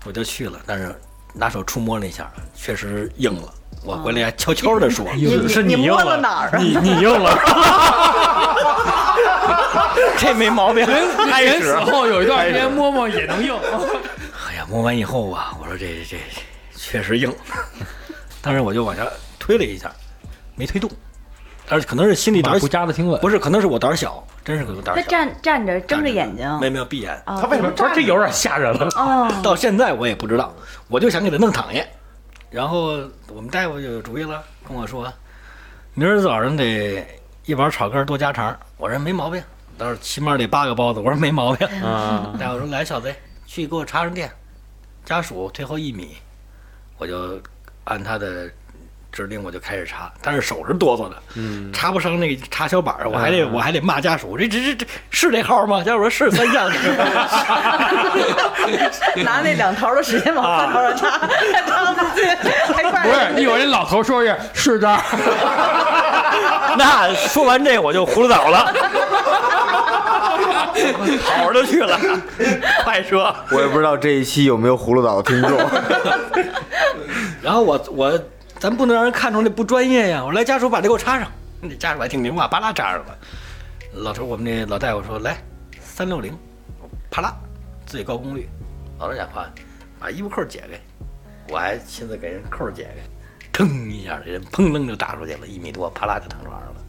[0.06, 0.96] 我就去了，但是
[1.34, 3.54] 拿手触摸了一下，确实硬了。
[3.84, 6.58] 我回来还悄悄的说，你是你摸硬了了哪儿啊？
[6.58, 7.32] 你你硬了，
[10.18, 10.86] 这没毛病。
[10.86, 13.54] 人人死后有一段时间摸摸也能硬。
[14.50, 16.18] 哎呀，摸完以后吧，我说这这这
[16.76, 17.34] 确实硬，
[18.42, 19.06] 当时我就往下
[19.40, 19.92] 推了一下，
[20.56, 20.90] 没推动，
[21.68, 25.02] 但是可能是心里胆儿马步扎的挺稳，不是，可能是我胆儿小，真是个胆儿小。
[25.02, 28.88] 他站站着睁着眼睛，没有没有闭眼，啊他为什么不是这有点吓人了。
[28.96, 30.54] 哦， 到现在我也不知道，
[30.90, 31.82] 我就想给他弄躺下。
[32.52, 33.00] 然后
[33.34, 35.12] 我们大夫就有主意了，跟我说，
[35.94, 37.06] 明儿早上得
[37.46, 38.58] 一碗炒肝多加肠。
[38.76, 39.42] 我说没毛病，
[39.78, 41.00] 到时候起码得八个包子。
[41.00, 41.68] 我说没毛病。
[41.84, 43.14] 啊，大夫说来，小子，
[43.46, 44.32] 去给我插上电，
[45.04, 46.18] 家属退后一米，
[46.98, 47.40] 我就
[47.84, 48.50] 按他的
[49.16, 55.82] 指令我就开始查，但是手是哆嗦的，嗯，插不上那个插小板儿，我还得我还得骂家属，这这这这是这号吗？
[55.82, 56.70] 家属说是三项。
[59.24, 61.10] 拿那两头的时间往饭头上插，
[61.66, 62.28] 插不进，
[62.76, 65.00] 还怪不是一会儿那老头说是是这儿，
[66.78, 68.74] 那说完这我就葫芦岛了，
[71.24, 71.98] 跑着去了，
[72.84, 73.34] 快说。
[73.52, 75.58] 我也不知道这一期有没有葫芦岛的听众。
[77.42, 78.20] 然后我我
[78.60, 81.30] 咱不能让人看出来不专业呀，我来家属把这给我插上，
[81.62, 83.18] 那家属还挺灵啊，巴拉扎上了。
[83.94, 85.38] 老头，我们那老大夫说来
[85.80, 86.34] 三六零，
[87.12, 87.36] 啪啦，
[87.86, 88.50] 最高功率。
[88.98, 89.50] 老头讲话，
[90.00, 90.80] 把衣服扣解开，
[91.50, 96.82] 我还亲自给人扣解开，腾一下，这人砰楞就打出去了，一米多，啪啦就躺床上了。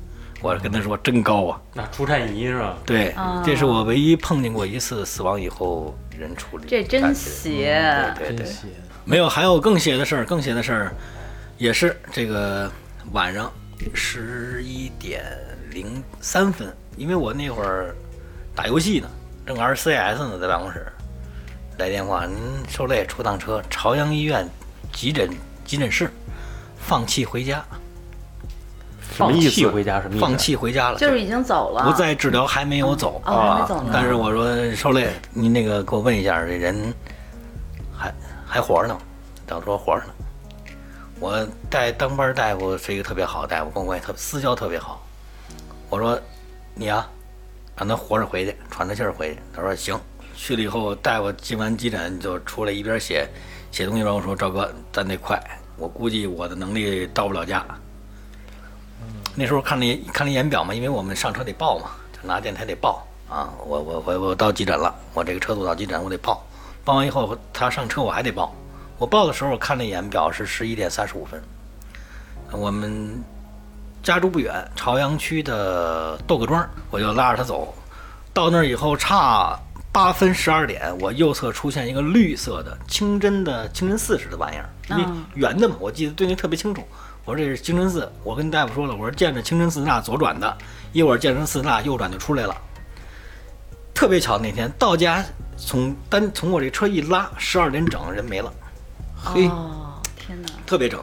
[0.43, 1.61] 我跟他说真高啊！
[1.73, 2.77] 那除颤仪是吧？
[2.85, 6.67] 对啊，这是我唯一碰见过一次死亡以后人处理。
[6.69, 8.15] 这真邪。
[8.19, 8.47] 对对对，
[9.05, 10.95] 没有，还有更邪的事儿，更邪的事儿，
[11.59, 12.71] 也是这个
[13.13, 13.51] 晚上
[13.95, 15.25] 十一点
[15.71, 17.95] 零三分，因为我那会儿
[18.55, 19.09] 打游戏呢，
[19.47, 20.87] 正玩 CS 呢，在办公室
[21.79, 22.37] 来电话，您
[22.69, 24.47] 受累出趟车，朝阳医院
[24.93, 25.31] 急诊
[25.65, 26.11] 急诊室，
[26.79, 27.65] 放弃回家，
[29.01, 30.21] 放弃回家什么意思？
[30.21, 33.23] 放弃回家了，就是已经走了，不再治疗，还没有走。
[33.25, 33.91] 哦，还没走呢。
[33.93, 36.93] 但是我说受累，您那个给我问一下，这人
[37.97, 38.13] 还
[38.47, 39.01] 还活着呢吗？
[39.47, 40.13] 大夫说活着呢。
[41.19, 45.03] 我带当班大夫是一个特别好的大夫，跟我关系特私交特别好。
[45.89, 46.19] 我说
[46.75, 47.09] 你啊，
[47.75, 49.41] 让他活着回去，喘着气儿回去。
[49.55, 49.99] 他说行。
[50.35, 53.27] 去了以后，大夫进完急诊就出来一边写
[53.73, 55.43] 写东西，然后说赵哥，咱得快，
[55.79, 57.65] 我估计我的能力到不了家。
[59.35, 63.49] 那时候看了看了眼表嘛，因为我们上车得报嘛，就拿电台得报啊。
[63.67, 66.45] 我我我我到急诊了，我这个车组到急诊，我得报。
[66.85, 68.55] 报完以后，他上车我还得报。
[68.99, 71.43] 我报的时候我看了一眼表是十一点三十五分。
[72.53, 73.23] 我们
[74.03, 77.75] 家住不远，朝阳区的豆各庄，我就拉着他走。
[78.33, 79.59] 到那儿以后，差
[79.93, 86.83] 八分十二点，我右侧出现一个绿色的清真的清真寺似的玩意儿，因为嗯圆的嘛，我记得对那特别清楚。
[87.25, 90.57] 我说这是清真寺，我跟大夫说了，我说见着清真寺那左转的，
[90.93, 92.57] 一会儿见着寺那右转就出来了。
[93.93, 95.25] 特别巧，那天到家
[95.57, 98.53] 从单从我这车一拉，十二点整人没了，
[99.35, 100.49] 嘿哦，天哪！
[100.67, 101.03] 特别整。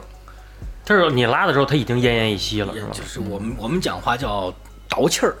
[0.84, 2.88] 这是你拉的时候，他已经奄奄一息了，是吧？
[2.92, 4.52] 就是我们我们讲话叫
[4.88, 5.34] 倒气儿，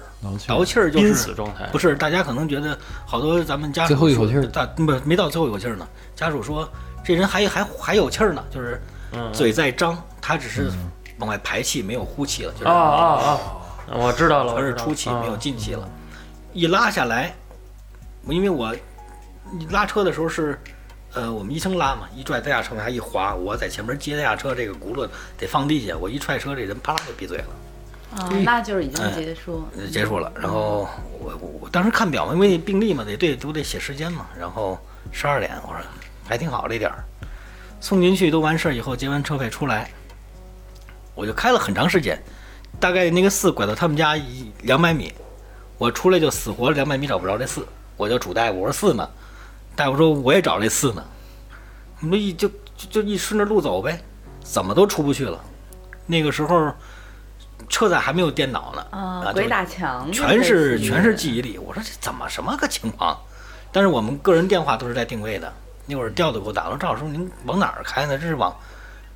[0.46, 5.86] 倒气儿就濒是死状态不是，大家可能觉得好多咱们家属最后一口气儿大不没到最后一口气儿呢。
[6.16, 6.68] 家属说
[7.04, 8.80] 这人还还还有气儿呢，就是
[9.12, 10.70] 嗯嘴在张，他只是
[11.18, 13.40] 往外排气，没有呼气了，就是啊啊
[13.90, 13.96] 啊！
[13.96, 15.86] 我知道了，我全是出气，没有啊进气了。
[16.54, 17.34] 一拉下来，
[18.24, 18.74] 我因为我
[19.58, 20.58] 一拉车的时候是，
[21.14, 27.44] 呃，我们医生拉嘛，一拽在下车往下一滑，我在前面接在下车，这个轱辘得放地下，我一踹车，这人啪啦就闭嘴了。
[28.16, 29.64] 啊，那就是已经结束。
[29.76, 30.32] 嗯结束了。
[30.34, 34.26] 然后我我我当时看表嘛，因为病历嘛，得对都得写时间嘛。
[34.38, 34.78] 然后
[35.12, 35.78] 十二点，我说
[36.26, 37.04] 还挺好这点儿，
[37.80, 39.90] 送进去都完事儿以后，结完车费出来，
[41.14, 42.20] 我就开了很长时间，
[42.80, 45.12] 大概那个寺拐到他们家一两百米，
[45.78, 49.08] 我出来就死活两百米找不着这寺，我就主大夫我说寺呢，
[49.76, 51.04] 大夫说我也找这四呢，
[52.00, 54.00] 我们一就就就一顺着路走呗，
[54.42, 55.38] 怎么都出不去了。
[56.06, 56.72] 那个时候
[57.68, 61.58] 车载还没有电脑呢，啊，鬼打墙，全是全是记忆力。
[61.58, 63.18] 我说这怎么什么个情况？
[63.72, 65.52] 但是我们个人电话都是带定位的。
[65.86, 68.16] 那会儿调的给我打了，赵老师您往哪儿开呢？
[68.16, 68.54] 这是往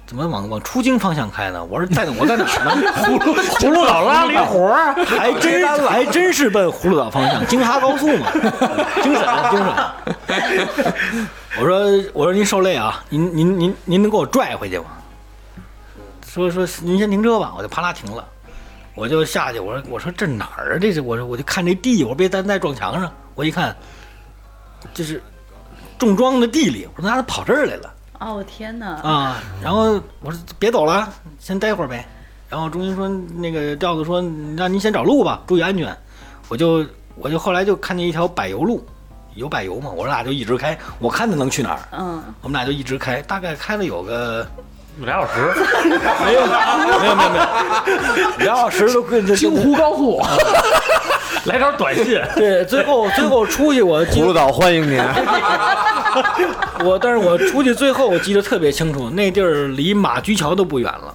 [0.08, 1.62] 怎么往往出京方向开呢？
[1.66, 2.92] 我说在我在哪儿呢？
[2.96, 8.32] 葫芦葫芦岛拉了一活儿， 还真还真是奔葫芦岛方向，京哈高速嘛，
[9.02, 11.28] 精神精神。
[11.60, 14.86] 我说我说您受累啊，您您您您能给我拽回去吗？
[16.26, 18.26] 说说您先停车吧，我就啪啦停了。
[18.94, 20.78] 我就下去，我说我说这哪儿啊？
[20.80, 23.12] 这是我说我就看这地，我说别咱再撞墙上。
[23.34, 23.76] 我一看，
[24.94, 25.22] 这是
[25.98, 28.87] 重装的地里，我说那他跑这儿来了哦天哪！
[29.02, 29.42] 啊！
[29.62, 32.07] 然后我说别走了，先待会儿呗。
[32.48, 34.20] 然后中心说那个调子说
[34.57, 35.96] 让您先找路吧，注意安全。
[36.48, 36.85] 我就
[37.16, 38.85] 我就后来就看见一条柏油路，
[39.35, 44.46] 有柏油嘛，我俩就一直开，我看他能去哪儿，嗯，我们俩就一直开，大概开了有个
[45.00, 45.54] 俩小时，
[46.24, 46.52] 没有没
[46.88, 50.20] 有没有没有俩小时 都跟着京沪高速，
[51.44, 54.98] 来条短信，对，最后最后出去我葫芦岛欢迎您。
[56.84, 61.14] 我，但是我出去最后我记得特别清楚，那地儿离马驹桥都不远了，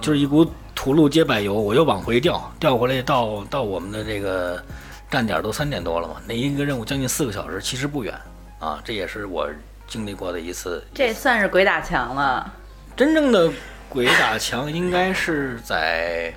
[0.00, 4.62] 就是一股土路接柏油，我又往回调，调回来到到我们的这个
[5.10, 8.14] 站点都三点多了嘛，那一个任务将近四个小时，其实不远
[8.58, 9.48] 啊，这也是我
[9.86, 12.52] 经历过的一次这算是鬼打墙了。
[12.96, 13.50] 真正的
[13.88, 16.32] 鬼打墙，应该是在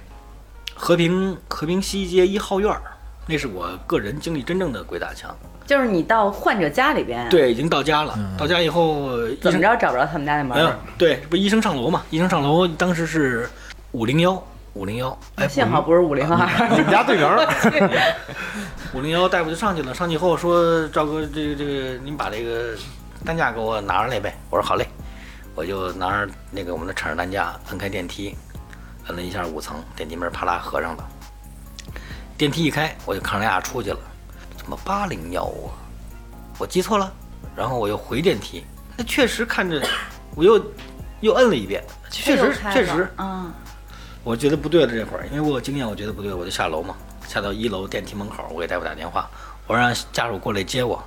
[0.76, 2.82] 和平和平西街一号院儿，
[3.28, 5.36] 那是我个人经历真正的鬼打墙。
[5.66, 9.12] 就是你到患者家里边，，对，已经到家了，到家以后
[9.42, 12.04] 怎么着找不着他们家那门没有儿？，对，不医生上楼嘛？
[12.10, 13.50] 医生上楼，当时是
[13.92, 14.42] 五零幺，
[14.74, 16.70] 五零幺，哎，幸好不是五零二。
[16.70, 17.46] 你们家对门儿，
[18.96, 22.74] 五零幺大夫就上去了，上去以后说：“赵哥，这个这个，您把这个
[23.26, 24.88] 担架给我拿上来呗。”我说：“好嘞。”
[25.54, 28.38] 我就拿着那个我们的产儿担架，摁开电梯，
[29.08, 31.10] 摁了一下五层，电梯门啪啦合上了。
[32.38, 33.98] 电梯一开，我就看着俩出去了，
[34.56, 35.74] 怎么八零幺啊？
[36.60, 37.12] 我记错了。
[37.56, 38.64] 然后我又回电梯，
[38.96, 39.82] 那确实看着，
[40.36, 40.64] 我又
[41.22, 43.52] 又摁了一遍，确实确实，嗯，
[44.24, 46.96] 我觉得不对了，这会儿，因为我有经验，我觉得不对，我就下楼嘛，
[47.28, 49.28] 下到一楼电梯门口，我给大夫打电话，
[49.66, 51.04] 我让家属过来接我。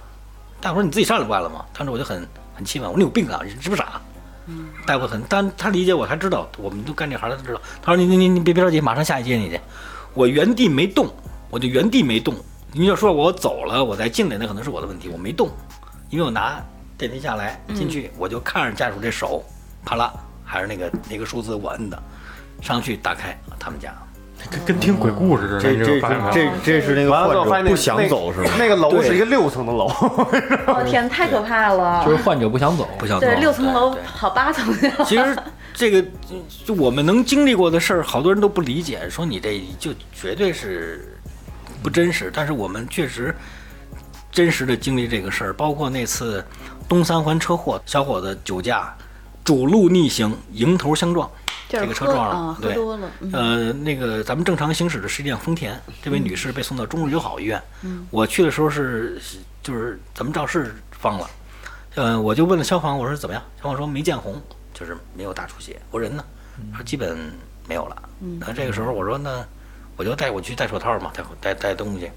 [0.60, 1.64] 大夫说你自己上来不完了吗？
[1.72, 2.26] 当时我就很
[2.56, 4.00] 很气愤，我说你有病啊，你是不是傻？
[4.84, 7.60] 大夫很，但他理解我，他知道我们都干这行的，他知道。
[7.80, 9.60] 他说你你你你别别着急，马上下去接你去。
[10.14, 11.08] 我原地没动，
[11.50, 12.34] 我就原地没动。
[12.72, 15.48] 你要说我走了，我再进来，那可能是我的问题，我没动，
[16.08, 16.60] 因为我拿
[16.96, 19.42] 电梯下来进去，我就看着家属这手，
[19.84, 20.12] 啪啦，
[20.44, 22.00] 还是那个那个数字我摁的，
[22.60, 23.92] 上去打开他们家，
[24.50, 25.60] 跟跟听鬼故事似的。
[25.60, 26.00] 这这
[26.32, 28.50] 这这是那个完了之后发现那患者不想走是吗？
[28.58, 29.86] 那个楼是一个六层的楼，
[30.66, 32.04] 我天，太可怕了！
[32.04, 35.04] 就是患者不想走，不想走对，六层楼对对跑八层去了。
[35.04, 35.36] 其实
[35.74, 36.04] 这个
[36.64, 41.16] 就我们能经历过的事儿，好多人都不理解，说你这就绝对是
[41.82, 42.30] 不真实。
[42.34, 43.34] 但是我们确实
[44.30, 46.44] 真实的经历这个事儿，包括那次
[46.88, 48.94] 东三环车祸，小伙子酒驾，
[49.44, 51.30] 主路逆行，迎头相撞，
[51.68, 53.10] 这个车撞了啊，喝对多了。
[53.20, 57.60] 嗯呃，那个咱们正常行驶的是一辆丰田，这位女士被送到中日友好医院。
[57.82, 59.20] 嗯我去的时候是
[59.62, 61.30] 就是咱们肇事方了，
[61.94, 63.42] 呃，我就问了消防，我说怎么样？
[63.56, 64.40] 消防说没见红，
[64.80, 65.78] 就是没有大出血。
[65.90, 66.24] 我说人呢？
[66.72, 67.30] 他说基本
[67.68, 68.08] 没有了。
[68.40, 69.46] 那这个时候我说那
[69.96, 72.10] 我就带我去戴手套嘛，戴戴戴东西。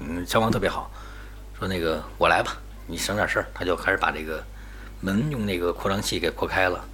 [0.00, 0.90] 嗯，消防特别好，
[1.58, 2.56] 说那个我来吧，
[2.86, 3.46] 你省点事儿。
[3.54, 4.42] 他就开始把这个
[5.00, 6.84] 门用那个扩张器给扩开了。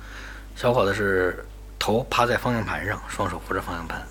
[0.55, 1.45] 小伙子是
[1.79, 4.07] 头趴在方向盘上，双手扶着方向盘。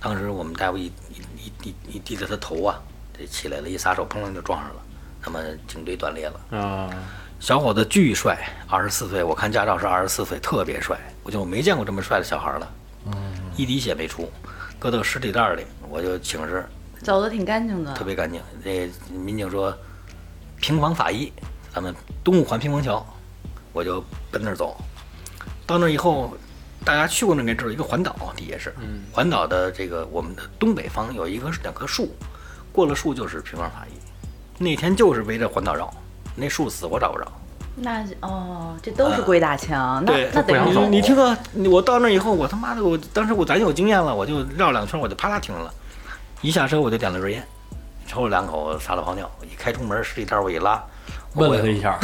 [0.00, 2.80] 当时我们大夫一一一一一低着他头啊，
[3.16, 4.82] 这起来了，一撒手，砰啷就撞上了，
[5.24, 6.58] 那么颈椎断裂了。
[6.58, 6.90] 啊，
[7.40, 8.36] 小伙子巨帅，
[8.68, 12.68] 二十四岁，我看驾照是二十四岁，特别帅，我就没见过这么帅的小孩了。
[13.56, 14.28] 一滴血没出，
[14.76, 16.66] 搁到尸体袋里，我就请示，
[17.00, 18.04] 走的挺干净的特。
[18.04, 18.42] 别干净。
[18.62, 19.72] 这民警说，
[20.60, 21.32] 平房法医，
[21.72, 23.06] 咱们东五环平房桥，
[23.72, 24.76] 我就奔那儿走。
[25.64, 26.36] 到那儿以后，
[26.84, 28.74] 大家去过那儿应该知道，一个环岛底下是，
[29.12, 32.12] 环岛的这个我们的东北方有一棵两棵树，
[32.72, 33.92] 过了树就是平房法医。
[34.58, 35.92] 那天就是围着环岛绕，
[36.38, 37.26] 那树死活找不着。
[37.80, 41.38] 那哦，这都是鬼打墙，那那等于不想走你你听啊，
[41.70, 45.72] 我到那以后，我他妈的，我当时我咱有经验了，我就绕两圈，我就啪啦停了，
[46.40, 47.40] 一下车我就点了根烟，
[48.06, 50.82] 抽了两口，撒了泡尿，一开出门，尸体袋我一拉，
[51.34, 51.96] 问了他一下，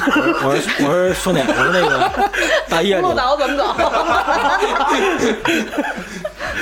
[0.44, 2.08] 我说我说兄弟，我说那个
[2.70, 3.64] 大爷，路导怎么走？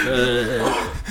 [0.07, 0.64] 呃，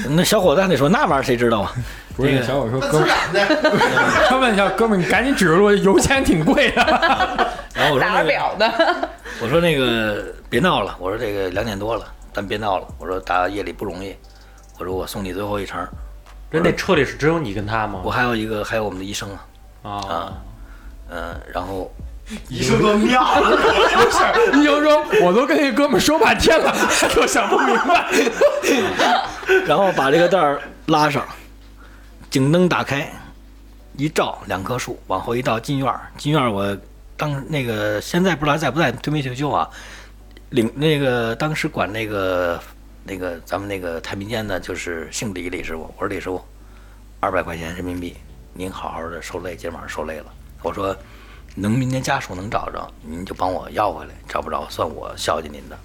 [0.10, 1.72] 那小伙子还得说那玩意儿谁知道啊？
[2.16, 6.82] 不是那小伙说哥们儿，他问一下哥们儿，你赶紧指着路，油钱挺贵的。
[7.74, 9.10] 然后我说打着那个表的。
[9.42, 14.16] 我说那个别闹了，我说这个两点多了，咱别闹了，我说打夜里不容易，
[14.78, 15.80] 我说我送你最后一程，
[16.52, 18.02] 人那车里是只有你跟他吗？
[18.04, 19.30] 我还有一个还有我们的医生
[19.82, 20.34] 啊，啊，
[21.10, 21.92] 嗯、然后
[22.50, 23.58] 医生都妙了。
[24.54, 28.06] 医生说，我都跟那哥们儿说半天了，他都想不明白。
[29.66, 31.26] 然后把这个袋儿拉上，
[32.32, 33.12] 警灯打开，
[33.98, 36.10] 一照两棵树，往后一照进院儿。
[36.18, 36.76] 进院儿我
[37.18, 39.70] 当那个现在不知道在不在推没退休啊？
[40.52, 42.58] 领那个当时管那个
[43.04, 45.94] 那个咱们那个太平间的，就是姓李李师傅。
[45.98, 46.42] 我说李师傅，
[47.20, 48.16] 二百块钱人民币，
[48.54, 50.28] 您好好的受累，今晚上受累了。
[50.64, 50.96] 我说
[51.54, 55.78] 能明天家属能找着，您就帮我要回来，找不着算我孝敬您的。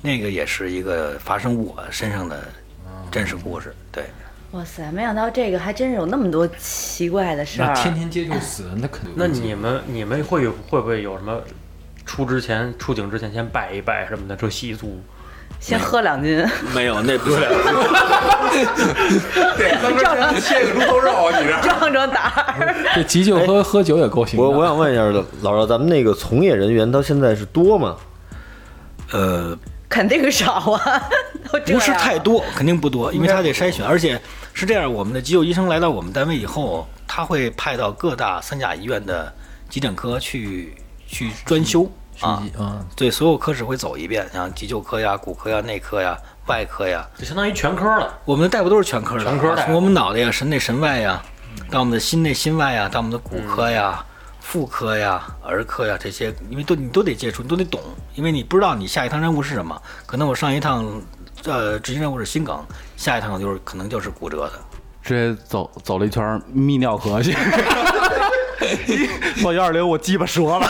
[0.00, 2.48] 那个也是一个发生我身上的
[3.10, 4.06] 真实故事，对。
[4.52, 7.68] 哇塞，没想到这个还真是有那么多奇怪的事儿。
[7.68, 9.12] 那天天接触死人，那肯定。
[9.14, 11.40] 那你们你们会有会不会有什么
[12.04, 15.00] 出之前出警之前先拜一拜什么的这习俗？
[15.60, 16.44] 先喝两斤，
[16.74, 17.36] 没有，那不是。
[19.56, 22.74] 对，咱们先切个猪头肉，你这壮壮胆儿。
[22.96, 24.42] 这急救喝喝酒也够行的。
[24.44, 25.02] 我我想问一下
[25.42, 27.96] 老赵，咱们那个从业人员到现在是多吗？
[29.12, 29.56] 呃，
[29.88, 31.08] 肯定少啊，
[31.66, 34.18] 不是太多，肯定不多，因为他得筛选，而且
[34.60, 39.32] 是这样，我们的急救医生来到我们单位以后，他会派到各大三甲医院的
[39.70, 41.90] 急诊科去去专修
[42.20, 42.44] 啊。
[42.58, 46.14] 啊，对，所有科室会走一遍，像急救科呀、骨科呀、内科呀、
[46.46, 48.18] 外科呀，就相当于全科了。
[48.26, 51.22] 我们的大夫都是全科的，全科的从我们脑袋呀、神内神外呀，
[51.70, 54.04] 到我们的心内心外呀，到我们的骨科呀、
[54.40, 57.80] 妇科呀、儿科呀这些，因为都你都得接触，你都得懂，
[58.14, 60.84] 因为你不知道你下一趟任务是什么，可能我上一趟
[61.44, 62.58] 呃执行任务是心梗，
[62.96, 64.52] 下一趟就是可能就是骨折的。
[65.02, 67.34] 直接走走了一圈儿泌尿科去，
[69.42, 70.66] 到幺二零我鸡巴折了。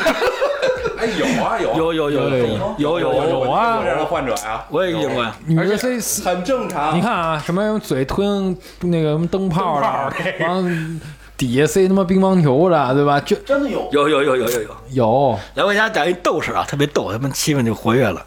[0.98, 2.46] 哎有啊有有有有有有
[2.78, 5.34] 有有，有啊有这样的患者呀，我也遇见过呀。
[5.46, 6.22] 女的非死。
[6.22, 6.96] 很正常。
[6.96, 11.00] 你看啊，什么嘴吞那个什么灯泡啊，完
[11.36, 13.18] 底下塞他妈乒乓球的，对吧？
[13.20, 18.24] 就真的有，有有有有有有，有来我给大家讲一逗事儿啊，特别逗，他们气氛就活跃了。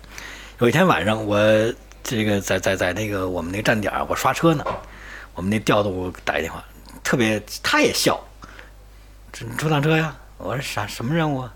[0.60, 1.38] 有一天晚上，我
[2.04, 4.64] 这个在在在那个我们那站点，我刷车呢，
[5.34, 6.64] 我们那调度打一电话，
[7.04, 8.20] 特别他也笑，
[9.32, 10.16] 这你出趟车呀？
[10.38, 11.54] 我说啥什么任务啊？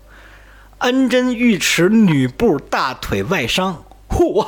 [0.78, 3.84] 安贞浴池女部大腿外伤。
[4.08, 4.46] 嚯！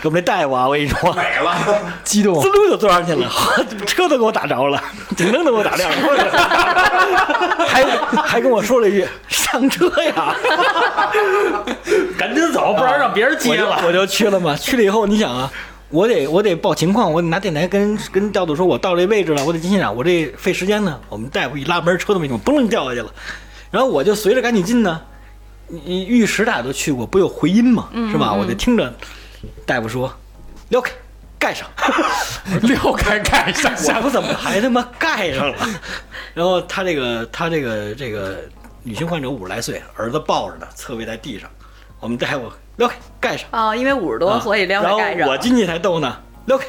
[0.00, 1.54] 给我们这大夫啊，我跟你说，美了，
[2.04, 3.30] 激动滋，溜就坐上去了，
[3.86, 4.82] 车都给我打着了，
[5.16, 5.96] 警灯都给我打亮了，
[7.66, 7.84] 还
[8.22, 10.34] 还跟我说了一句 上车呀，
[12.18, 13.80] 赶紧走，不然让别人接了。
[13.86, 14.56] 我就去了嘛。
[14.56, 15.50] 去了以后，你想啊，
[15.88, 20.98] 我得我得报情况，我得拿电台跟跟调度说，我到这位置了，我得进现场，我这费时间呢。
[21.08, 23.12] 我们大夫一拉门，车都没动，嘣掉下去了。
[23.70, 25.00] 然后我就随着赶紧进呢。
[25.84, 27.88] 你玉石大家都去过，不有回音吗？
[28.10, 28.32] 是吧？
[28.32, 28.92] 我就听着
[29.64, 30.12] 大夫说，
[30.68, 30.92] 撩开
[31.38, 31.66] 盖上，
[32.62, 35.56] 撩开盖上，我说怎么还他妈盖上了？
[36.34, 38.38] 然后他这个他这个这个
[38.82, 41.48] 女性患者五十来岁，儿子抱着呢，侧位在地上。
[42.00, 43.48] 我们大夫撩开盖上。
[43.52, 45.18] 哦，因为五十多，啊所以撩开盖上。
[45.18, 46.16] 然后我进去才逗呢，
[46.46, 46.66] 撩开，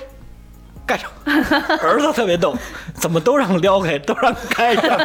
[0.85, 1.09] 盖上。
[1.25, 2.55] 儿子特别逗，
[2.95, 4.97] 怎么都让撩开，都让盖上。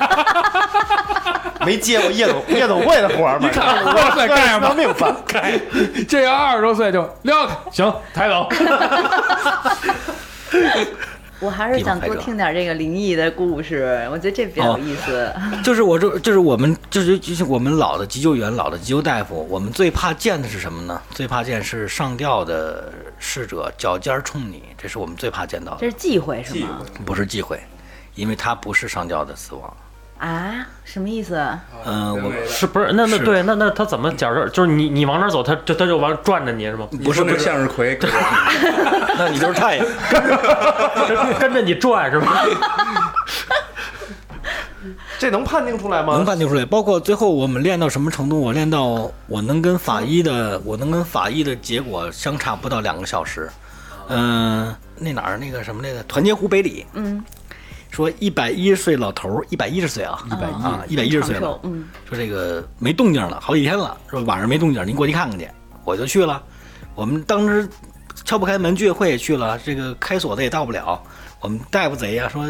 [1.68, 3.46] 没接过夜总夜总会的活儿吗？
[3.46, 5.14] 你看我在盖上吧拿命犯。
[5.26, 5.60] 开，
[6.08, 8.48] 这要二十多岁就撂开，行，抬走。
[11.40, 15.30] 我还是想多听点这个灵异的故事，我觉得这比较有意思。
[15.62, 21.00] 就是我这，就是我们，就是就是我们老的急救员、老的急救大夫，我们最怕见的是什么呢？
[21.10, 26.80] 最怕见是上吊的逝者脚尖冲你，这是我们最怕见到的，这是忌讳是吗？
[27.04, 27.60] 不是忌讳，
[28.14, 29.76] 因为他不是上吊的死亡。
[30.18, 31.40] 啊，什么意思？
[31.86, 32.90] 嗯、我是不是？
[32.92, 34.48] 那那对，那那他怎么假设？
[34.48, 36.88] 就是你你往哪儿走，他就他就往转着你是吗？
[37.04, 37.96] 不是那向日葵，
[39.16, 39.86] 那你就是太阳。
[41.08, 42.44] 跟 跟着你转是吧？
[45.18, 46.14] 这能判定出来吗？
[46.14, 46.64] 能判定出来。
[46.64, 48.40] 包括最后我们练到什么程度？
[48.40, 53.48] 我练到我能跟法医的，我能跟法医的结果相差不到两个小时。
[54.08, 57.22] 嗯、那哪儿那个什么那个团结湖北里，嗯，
[57.98, 61.58] 说一百一十岁老头儿，一百一十岁啊，一百一啊，一百一十岁了。
[61.64, 65.48] 嗯，说这个没动静了，好几天了，说晚上没动静，您过去看看去。
[65.84, 66.40] 我就去了，
[66.94, 67.68] 我们当时
[68.24, 71.02] 敲不开门，居委会也去了，这个开锁的也到不了。
[71.40, 72.46] 我们大夫贼呀、说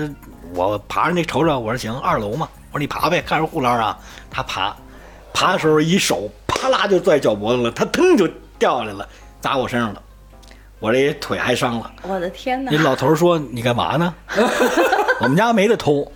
[0.53, 3.99] 我爬上那瞅瞅，我说行，二楼嘛，我说你爬呗，看着护栏啊。
[4.31, 4.77] 他爬，
[5.33, 8.29] 爬的时候一手啪啦就拽脚脖子了，他腾就
[8.59, 9.09] 掉下来了，
[9.41, 10.03] 砸我身上了，
[10.79, 11.91] 我这腿还伤了。
[12.03, 12.83] 我的天哪那！
[12.83, 14.15] 老头说：“你干嘛呢？
[15.21, 16.11] 我们家没得偷。”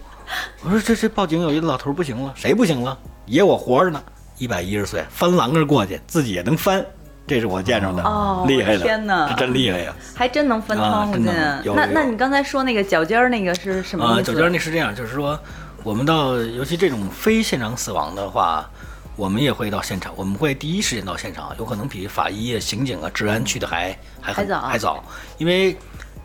[0.65, 2.97] 我说：“这这报警有一老头儿不行了，谁不行了？
[3.27, 4.03] 爷我活着呢，
[4.39, 6.85] 一百一十岁，翻栏杆过去，自己也能翻，
[7.27, 9.95] 这是我见着的，哦厉害的，天哪这真厉害呀！
[10.15, 11.33] 还真能翻窗户啊真进。
[11.33, 14.33] 能有有那那你刚才说那个脚尖儿那个是什么啊，意思？
[14.33, 15.39] 脚尖儿那是这样，就是说，
[15.83, 18.69] 我们到尤其这种非现场死亡的话，
[19.17, 25.05] 我们也会到现场，我们会第一时间到现场，有可能比法医啊、刑警啊、治安去的还还还早还早，
[25.39, 25.77] 因为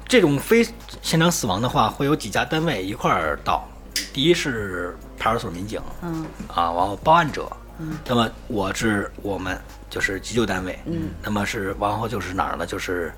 [0.07, 0.65] 这种非
[1.01, 3.67] 现场死亡的话，会有几家单位一块儿到。
[4.13, 6.25] 第一是派出所民警，嗯。
[6.47, 7.97] 啊，然后报案者，嗯。
[8.05, 12.65] 那么我是我们就是急救单位，嗯，那么是然后就是哪儿呢？
[12.65, 13.13] 就是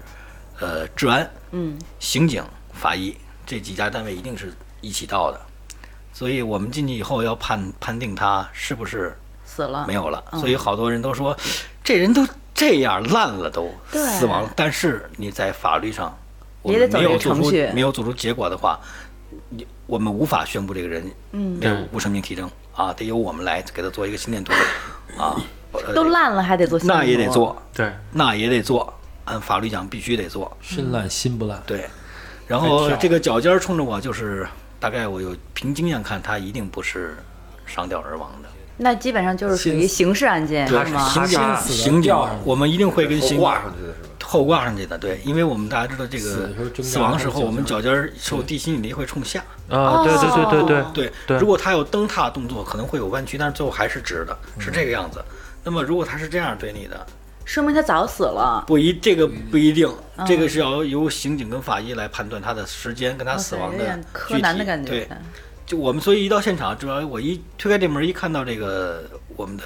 [0.59, 3.15] 呃治安，嗯，刑警、法医
[3.45, 5.39] 这几家单位一定是一起到的，
[6.13, 9.15] 所以我们进去以后要判判定他是不是
[9.45, 9.85] 死了。
[9.87, 10.23] 没有了。
[10.31, 10.39] 嗯。
[10.39, 11.37] 所以好多人都说，
[11.83, 14.01] 这人都这样烂了都对。
[14.07, 16.17] 死亡了，但是你在法律上，
[16.61, 18.79] 我也得走这个们没有做出程序没有做出结果的话，
[19.49, 24.53] 你我们无法宣布这个人嗯无生命体征啊，得由我们来给他做一个心电图
[25.17, 25.35] 啊，
[25.71, 28.93] 呃都烂了还得做心那也得做，对，那也得做，
[29.25, 30.55] 按法律讲必须得做。
[30.61, 31.61] 身烂心不烂。
[31.65, 31.89] 对，
[32.47, 34.47] 然后这个脚尖冲着我，就是
[34.79, 37.17] 大概我有凭经验看，他一定不是
[37.65, 38.49] 上吊而亡的。
[38.77, 41.09] 那基本上就是属于刑事案件是吗？
[41.09, 44.08] 刑警死的刑我们一定会跟刑挂上去的是吧？
[44.23, 46.49] 后挂上去的，对，因为我们大家知道这个
[46.83, 49.43] 死亡时候，我们脚尖儿受地心引力会冲下。
[49.69, 55.23] 啊，对对对对对对，如果他有蹬踏动作，可能会有弯曲，但是最后还是直的，是这个样子。
[55.63, 57.05] 那么如果他是这样对你的，
[57.45, 58.63] 说明他早死了。
[58.67, 60.25] 不一这个不一定，嗯。
[60.25, 64.89] 这个是要由刑警跟法医来判断他的时间跟他死亡的具体南的感觉。
[64.89, 65.09] 对，
[65.65, 69.03] 就我们所以一到现场，主要我一推开这门一看到这个
[69.35, 69.63] 我们的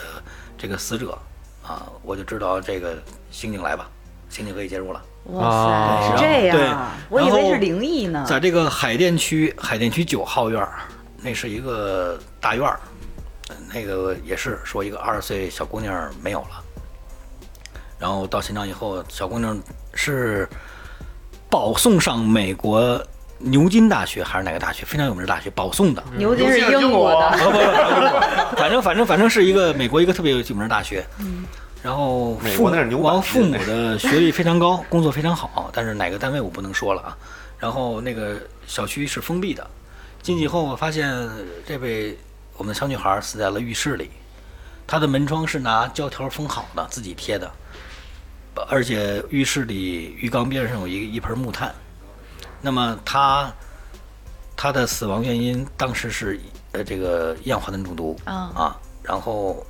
[0.57, 1.17] 这个死者
[1.65, 2.97] 啊，我就知道这个
[3.31, 3.89] 刑警来吧，
[4.33, 5.01] 刑警可以介入了。
[5.25, 8.25] 哇啊塞，是这对样，我以为是灵异呢。
[8.27, 10.79] 在这个海淀区海淀区九号院儿，
[11.21, 12.69] 那是一个大院
[13.71, 16.63] 那个也是说一个二十岁小姑娘没有了，
[17.99, 19.57] 然后到新疆以后，小姑娘
[19.93, 20.49] 是
[21.49, 23.01] 保送上美国
[23.37, 24.83] 牛津大学还是哪个大学？
[24.83, 26.03] 非常有名的大学，保送的。
[26.17, 31.05] 牛津是英国的，不不不，反正反正反正是一个美国一个特别有名的大学。
[31.83, 37.17] 然后美父国那是牛然后板父母的学历非常高， 工作非常好，但是哪个单位我不能说了啊。
[37.59, 39.69] 然后那个小区是封闭的，
[40.21, 41.29] 进去以后我发现
[41.67, 42.17] 这位
[42.57, 44.09] 我们的小女孩死在了浴室里，
[44.87, 47.51] 她的门窗是拿胶条封好的，自己贴的，
[48.69, 51.73] 而且浴室里浴缸边上有一一盆木炭。
[52.61, 53.53] 那么她
[54.55, 56.39] 她的死亡原因当时是
[56.71, 59.65] 呃这个一氧化碳中毒啊啊，然后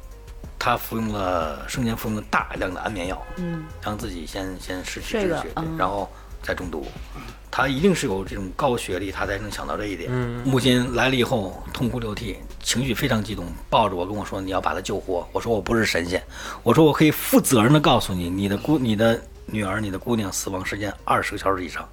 [0.65, 6.09] 她服用了生前服用了大量的安眠药，嗯，让自己先先失去睡知觉，嗯然后
[6.41, 6.87] 再中毒，
[7.51, 10.09] 他一定是有这种高学历，他才能想到这一点。
[10.09, 16.23] 嗯母亲来了以后痛哭流涕，情绪非常激动，抱着我跟我说：“你要把他救活。”我说：“我不是神仙，
[16.63, 21.85] 我说我可以负责任的告诉你，你的姑、 你的女儿、你的姑娘死亡时间二十个小时以上，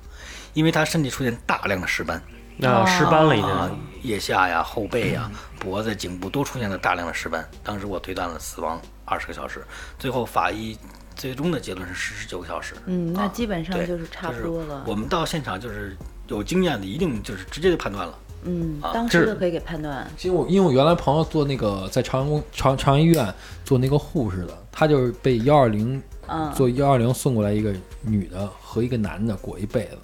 [0.55, 2.23] 因为她身体出现大量的尸斑。”
[2.57, 7.47] 那，尸斑了已啊经。，腋下呀、后背呀、脖子、颈部都出现了大量的尸斑。
[7.63, 9.65] 当时我推断了死亡二十个小时，
[9.99, 10.77] 最后法医
[11.15, 12.75] 最终的结论是十九个小时。
[12.87, 14.91] 嗯，那啊基本上就是差不多了就是。
[14.91, 15.97] 我们到现场就是
[16.29, 18.19] 有经验的，一定就是直接就判断了。
[18.45, 20.11] 嗯，啊当时就可以给判断。
[20.23, 23.33] 因为我因为我原来朋友做那个在朝阳公朝朝阳医院
[23.65, 29.99] 做那个护士的，他就是被幺二零嗯，做幺二零送过来一个女的和一个男的裹一被子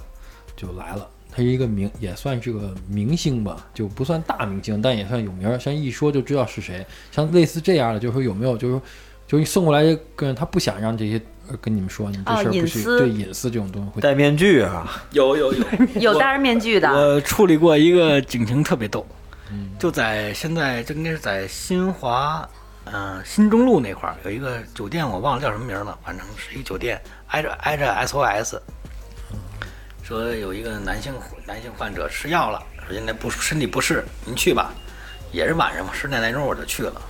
[0.54, 1.08] 就来了。
[1.36, 5.58] 他是一个明，也算是个明星吧，就不算大明星，但也算有名儿。
[5.58, 6.84] 像一说就知道是谁。
[7.12, 8.82] 像类似这样的，就是说有没有，就是说，
[9.26, 11.20] 就是你送过来一个人，他不想让这些
[11.50, 15.64] 呃跟你们说，你这哦事儿不是、隐私对隐私这种东西会戴面具啊， 有有有
[16.00, 16.90] 有戴着面具的。
[16.90, 19.06] 我处理过一个警情特别逗，
[19.78, 22.48] 就在现在这应该是在新华，
[22.84, 28.58] 嗯、新中路那块儿有一个酒店，我忘了叫什么名儿了，反正是一个酒店，挨着挨着 SOS，
[30.06, 31.12] 说有一个男性
[31.44, 34.72] 男性患者吃药了，说现在不身体不适，您去吧，
[35.32, 37.02] 也是晚上嘛，十点来钟我就去了。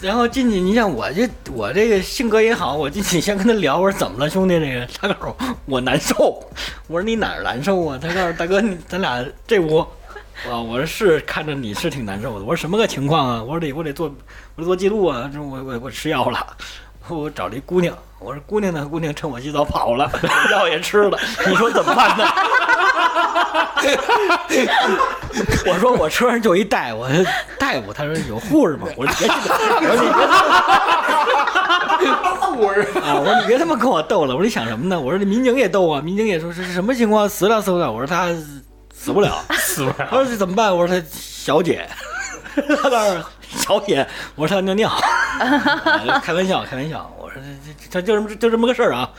[0.00, 4.58] 然后进去，你像我这我这个性格也好，我进去先跟他聊，我说怎么了，兄弟？
[4.58, 6.42] 这个他告诉我难受，
[6.86, 7.98] 我说你哪儿难受啊？
[8.00, 9.80] 他告诉大哥，你咱俩这屋，
[10.48, 12.44] 啊，我说是看着你是挺难受的。
[12.46, 13.42] 我说什么个情况啊？
[13.42, 14.06] 我说得我得做
[14.54, 16.56] 我得做记录啊，这我我我吃药了。
[17.08, 18.86] 我找了一姑娘，我说姑娘呢？
[18.90, 20.10] 姑娘趁我洗澡跑了，
[20.50, 22.24] 药也吃了，你说怎么办呢？
[25.66, 27.04] 我说我车上就一大夫，
[27.58, 28.86] 大夫，他说有护士吗？
[28.96, 30.04] 我说别去，我说
[32.00, 33.14] 你别，护士啊！
[33.18, 34.34] 我说你别他妈跟我逗了。
[34.34, 34.98] 我说你想什么呢？
[34.98, 37.28] 我说这民警也逗啊，民警也说这是什么情况？
[37.28, 37.92] 死了死不了？
[37.92, 38.28] 我说他
[38.94, 40.08] 死不了，死不了。
[40.10, 40.74] 他说这怎么办？
[40.74, 41.86] 我说他小姐，
[42.82, 43.24] 他告诉我
[43.56, 47.10] 小姐，我说他尿尿，啊开玩笑开玩笑。
[47.18, 47.40] 我说
[47.90, 49.10] 这这这就这么就这么个事儿啊。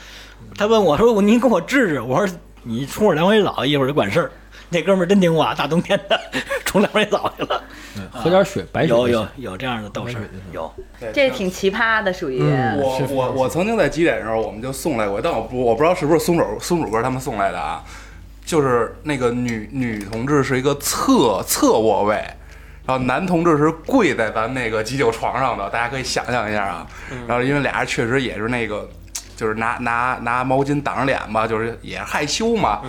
[0.58, 4.32] 他问我说我您给我治治，我说你冲我两回澡，一会儿就管事儿。
[4.70, 6.20] 那哥们儿真听话，大冬天的
[6.66, 7.64] 冲两回澡去了。
[8.12, 10.74] 喝点水，白水有有有这样的斗事儿，有。
[11.14, 12.42] 这挺奇葩的，属于。
[12.42, 17.84] 嗯我我我曾经在几点的时候，我们就送来过，但我不我不知道是不是松鼠松鼠哥他们送来的啊，
[18.44, 22.26] 就是那个女女同志是一个侧侧卧位，
[22.88, 26.88] 然后男同志是跪在咱那个急救床上的，大家可以想象一下啊。
[27.28, 28.88] 然后因为俩人确实也是那个，
[29.36, 32.82] 就是拿拿拿毛巾挡着脸吧，就是也害羞嘛，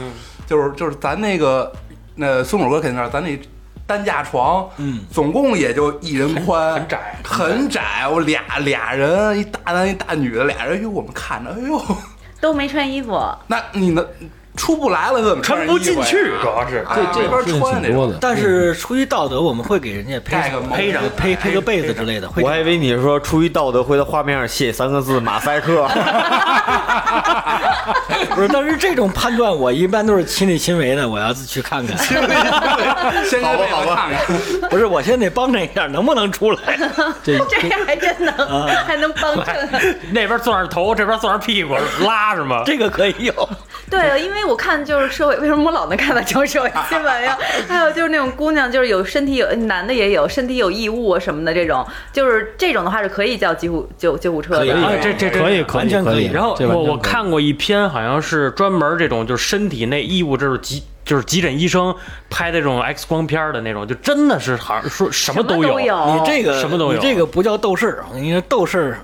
[0.47, 1.73] 就是就是咱那个
[2.15, 3.39] 那松鼠哥肯定知道，咱那
[3.87, 7.17] 担架床，嗯，总共也就一人宽，很窄。
[7.25, 8.09] 很窄。
[8.09, 11.81] 我俩俩人，一大男一大女的，俩人，哟，我们看着，哎呦，
[12.41, 14.05] 都没穿衣服，那你能
[14.57, 17.91] 出不来了，怎么穿不进去，主要是啊这没法穿那种。
[17.91, 18.19] 挺多的。
[18.21, 22.29] 但是出于道德，我们会给人家盖个毛配配上巾配配个被子之类的。
[22.37, 25.87] 我还以为你是说出于道德会在画面上写三个字马赛克。
[28.35, 31.97] 不是，但是这种判断我一般都是亲力亲为的，我要自去看看。
[31.99, 36.59] 先给我看看，不是，我先得帮衬一下，能不能出来？
[37.23, 39.69] 这这样还真能，啊还能帮衬。
[40.11, 42.63] 那边攥着头，这边攥着屁股，拉是吗？
[42.67, 43.49] 这个可以有。
[43.89, 47.37] 对，因为我看就是社会，为什么我老能看到这种社会新闻呀？
[47.69, 54.61] 还有就是那种姑娘，就是有身体有男的也有身体有异物啊什么的这种，就是这种的话是可以叫救护救救护车的。
[54.61, 56.27] 可以啊，这这这可以，可以，完全可以。
[56.27, 61.95] 然后我我看过一篇，好像是专门这种就是身体内异物，这是急就是急诊医生
[62.31, 66.17] 拍的这种 X 光片的那种，就真的是好像说什么都有，有。
[66.17, 68.05] 你这个什么都有你这个不叫斗事儿。
[68.09, 68.97] 我跟你说，斗士，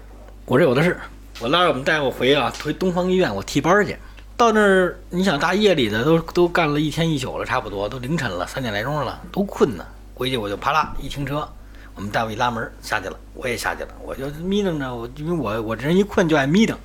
[0.47, 0.97] 我这有的是。
[1.41, 3.97] 我拉着我们大夫回啊，回东方医院，我替班儿去。
[4.43, 9.87] 到那儿，你想大夜里的都都干了一天一宿了，差不多都凌晨了，三点来钟了，都困呢。
[10.17, 11.49] 回去我就啪啦一停车，
[11.95, 16.77] 我们单位一拉门下去了，我也下去了，我就眯瞪着，我因为我我这人一困就爱眯瞪，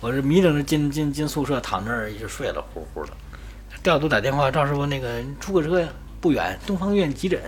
[0.00, 3.12] 我是眯瞪着进进进宿舍躺那儿一直睡了呼呼的。
[3.82, 5.88] 调度打电话，赵师傅那个出个车呀，
[6.18, 7.38] 不远，东方医院急诊，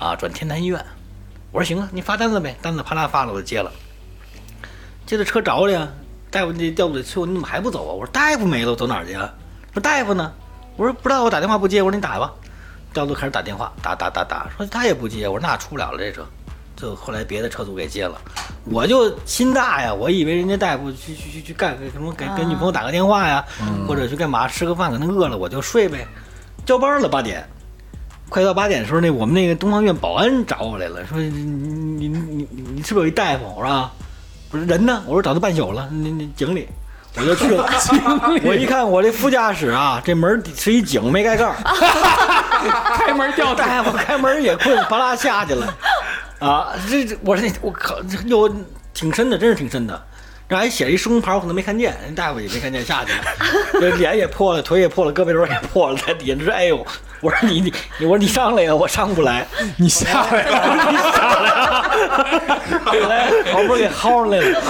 [0.00, 0.84] 啊，转天坛医院。
[1.52, 3.70] 我说行啊，你发单子呗，单子啪啦发了，我就接了。
[5.06, 5.88] 接着车着了呀，
[6.30, 7.92] 大夫那调度得去，你怎么还不走啊？
[7.92, 9.32] 我说大夫没了，我走哪儿去啊？
[9.72, 10.32] 说大夫呢？
[10.76, 11.82] 我说不知道，我打电话不接。
[11.82, 12.32] 我说你打吧。
[12.92, 15.28] 调度开始打电话，打打打打，说他也不接。
[15.28, 16.24] 我说那出不了了这车，
[16.74, 18.18] 就后来别的车主给接了。
[18.64, 23.44] 我就心大呀，我以为人家大夫去去去去干个什么，给给女朋友打个电话呀，
[23.86, 26.06] 或者去干嘛吃个饭，可能饿了我就睡呗。
[26.64, 27.46] 交班了八点，
[28.28, 33.44] 快到八点的时候，那我们那个东方院保安找我来了，说你你你你你是不是有一大夫？
[33.56, 33.92] 我说啊，
[34.50, 35.02] 我说人呢？
[35.06, 36.68] 我说找他半宿了，那那井里。
[37.16, 37.68] 我就去了。
[38.44, 41.56] 我一看我这副驾驶啊，这门是一井没盖盖儿，
[42.96, 43.66] 开门掉大。
[43.66, 45.74] 大夫开门也困，巴拉下去了。
[46.38, 48.48] 啊，这这我说那我靠，这有
[48.94, 50.00] 挺深的，真是挺深的。
[50.48, 53.18] 这还写了一施工牌，我可能没看见，人大夫也没看见下去了，
[53.80, 56.86] 这脸也破了，腿也破了，胳膊肘也破了，在底下这哎呦！
[57.20, 59.46] 我说你你你我说你上来呀，我上不来，
[59.76, 64.60] 你下来了， 你下来了， 后来好不容易给薅上来了，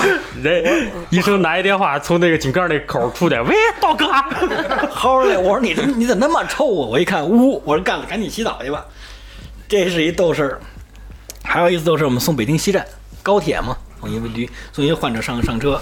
[0.43, 6.89] 人医生拿一电话从那个井盖那口出去，喂，道哥，薅上来，我说你这你怎么那么臭啊？
[6.89, 8.85] 我一看，呜，我说干了，赶紧洗澡去吧。
[9.69, 10.61] 这是一逗事儿，
[11.45, 12.87] 还有一次逗事儿，我们送北京西站
[13.23, 15.79] 高铁嘛，送一个驴送一个患者上上车，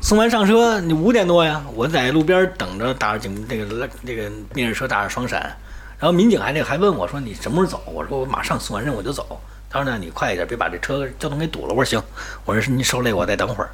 [0.00, 5.56] 送完上车，你五点多呀，我在路边等着，打着警这个那个面试车打着双闪，
[6.04, 7.82] 然后民警还那还问我说你什么时候走？
[7.86, 9.40] 我说我马上送完任务我就走。
[9.70, 11.72] 他说呢你快一点，别把这车交通给堵了。
[11.72, 12.02] 我说行，
[12.44, 13.70] 我说你受累我再等会儿。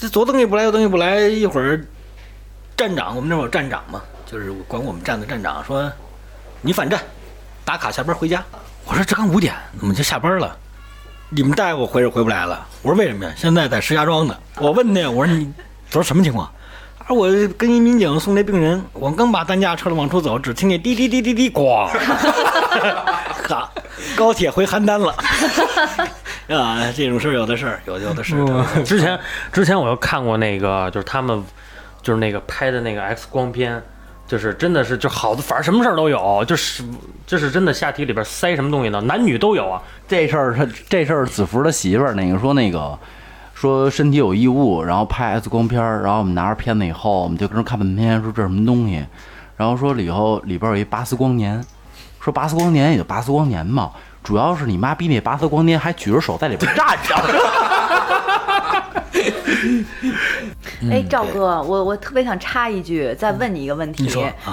[0.00, 1.86] 这左等也不来，右等也不来，一会儿
[2.74, 5.92] 站长我们那会儿有站长嘛，就是管我们站的站长说
[6.62, 6.98] 你反站，
[7.66, 8.42] 打卡下班回家。
[8.86, 10.56] 我说这刚五点，怎么就下班了？
[11.28, 12.66] 你们带我回是回不来了。
[12.80, 13.34] 我说为什么呀？
[13.36, 14.34] 现在在石家庄呢。
[14.56, 15.52] 我问他呀，我说你
[15.90, 16.50] 昨儿什么情况？
[17.06, 17.28] 他说我
[17.58, 21.86] 跟一民警送那病人，我刚把担架撤了往出走，只听见滴滴滴滴滴，咣！
[23.46, 23.70] 哈，
[24.16, 25.14] 高铁回邯郸了。
[26.58, 28.34] 啊，这种事儿有的是，有有的是。
[28.84, 29.20] 之前
[29.52, 31.44] 之前我又看过那个，就是他们
[32.00, 33.82] 就是那个拍的那个 X 光片，
[34.26, 36.82] 就是真的是就好的，反正什么事儿都有，就是
[37.26, 39.82] 就是真的下体里边塞什么东西呢，男女都有啊。
[40.08, 42.98] 这事儿他这事儿子福的媳妇儿那个说那个
[43.54, 49.04] 说身体有异物，然后拍 X 光片儿，然后我们拿着片子以后，我们就跟人看半天，说这是什么东西，
[49.56, 51.64] 然后说里头里边有一八斯光年，
[52.20, 53.92] 说八斯光年也就八斯光年嘛，
[54.22, 57.14] 主要是你妈逼那八斯光年还举着手在里边站着。
[60.90, 64.06] 哎，赵哥，我我特别想插一句，再问你一个问题，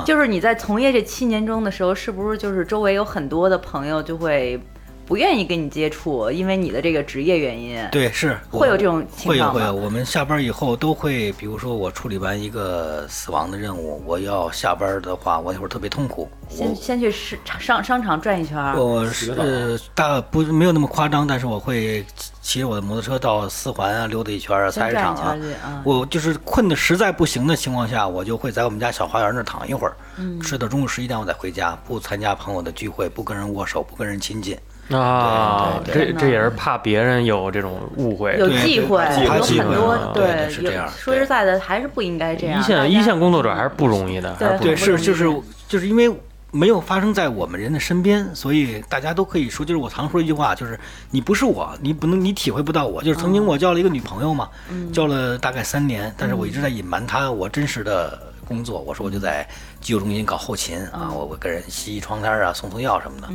[0.05, 4.57] 就是你在从业这七年中的时候，是不是就是周围有很多的朋友就会
[5.05, 7.85] 不愿意跟你接触，因为你的这个职业原因？
[7.91, 9.53] 对，是会有这种情况吗？
[9.53, 16.29] 会有会有，我们下班以后都会，比如说我处理完一个死亡的任务，我要下班的话，我那会儿特别痛苦。
[16.49, 25.37] 先先去市商商场转一圈，我是呃，大不没有那么夸张，但是我会骑骑着我的摩托车到四环啊溜达一圈啊，菜市场啊。
[25.83, 34.57] 我就是困的实在不行的情况下，我就会在我们家小花园那儿躺一会儿，嗯吃到中午十一点我再回家，不参加朋友的聚会，不跟人握手，不跟人亲近。
[34.93, 38.35] 啊，这这也是怕别人有这种误会。
[38.37, 42.59] 有忌讳，对有很多啊对对是这样说实在的，还是不应该这样。
[42.59, 45.25] 一线一线工作者还是不容易的，对是就是
[45.67, 46.11] 就是因为
[46.51, 50.77] 没有发生在我们人的身边，所以大家都可以说，就是我常说一句话，就是
[51.09, 53.01] 你不是我，你不能你体会不到我。
[53.01, 54.49] 就是曾经我交了一个女朋友嘛，
[54.91, 58.81] 交了大概三年，但是我一直在隐瞒她我真实的工作。
[58.81, 59.47] 我说我就在
[59.81, 63.27] 急救中心搞后勤啊，我我跟人洗洗床单啊，送送药什么的。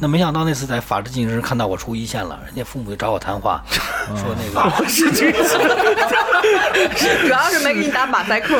[0.00, 3.62] 那没想到那次在法制进行时看到我出一线了，人家父母就找我谈话，
[4.16, 4.60] 说那个
[7.22, 8.58] 主要是没给你打马赛克。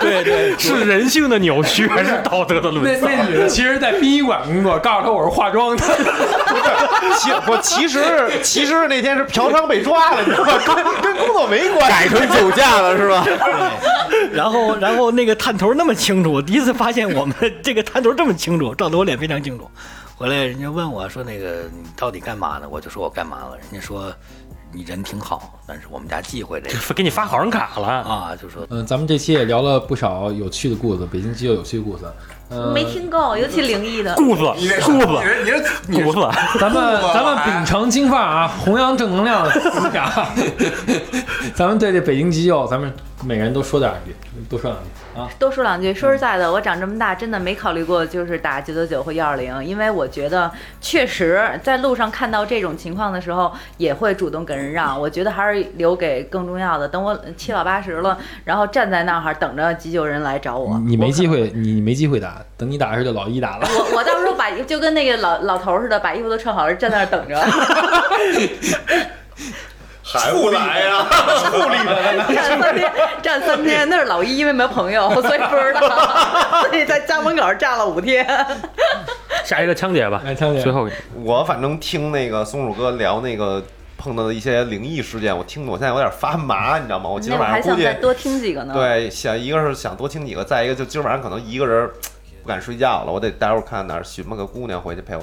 [0.00, 3.10] 对对是人性的扭曲还是道德的沦丧？
[3.10, 5.82] 那女的其实，在殡仪馆工作，告诉她我是化妆的。
[7.18, 10.52] 其我其实其实那天是嫖娼被抓了，你知道吗？
[11.02, 13.26] 跟跟工作没关系，改成酒驾了是吧？
[14.32, 19.70] 然后，然后那个探头那么清楚，我第一次发现我们 这个探头这么清楚，照得我脸非常清楚。
[20.16, 23.56] 回来人家问我说：“那个你到底干嘛呢？”我就说我干嘛了。
[23.56, 24.12] 人家说
[24.72, 32.04] 你人挺好，但是我们家忌讳这个给你发好人卡了，啊，就说嗯，咱们这期也聊了不少有趣的故事，北京急救有趣的故事。
[32.50, 34.14] 呃，没听够，尤其灵异的。
[34.14, 35.06] 顾子你这顾子
[35.44, 36.20] 你这你这顾子，
[36.58, 40.10] 咱们咱们秉承金发啊，弘扬正能量的思想。
[41.54, 42.92] 咱们对这北京急救，咱们
[43.24, 44.14] 每个人都说点儿句，
[44.48, 45.28] 多说两句啊。
[45.38, 54.98] 多说两句，说实在的，我长这么大真的没考虑过就是打九九九或幺二零，因为我觉得确实在路上看到这种情况的时候，也会主动给人让。
[54.98, 56.88] 我觉得还是留给更重要的。
[56.88, 63.68] 等我七老八十了，然后站在那儿等着急救人来找我，你你没机会，你你没机会打，等你打的时候就老一打了。
[63.68, 67.38] 我我到时候把就跟那个老老头儿似的，把衣服都穿好了，站在那儿等着。
[70.10, 71.06] 还不来呀？
[72.32, 78.26] 站三天，站三天，那是老一，因为没朋友，所以不知道，所以在家门口站了五天。
[79.44, 80.88] 下一个枪姐吧，来，枪姐，最后
[81.22, 83.62] 我反正听那个松鼠哥聊那个
[83.98, 87.10] 碰到的一些灵异事件，我听的我现在有点发麻，你知道吗？
[87.10, 91.86] 我今那我儿晚上估计还想再多听几个呢。，对想一个是想多听几个，再一个就今儿晚上可能一个人。
[92.48, 95.22] 不敢睡觉了，我得待会儿看哪儿寻摸个姑娘回去陪我。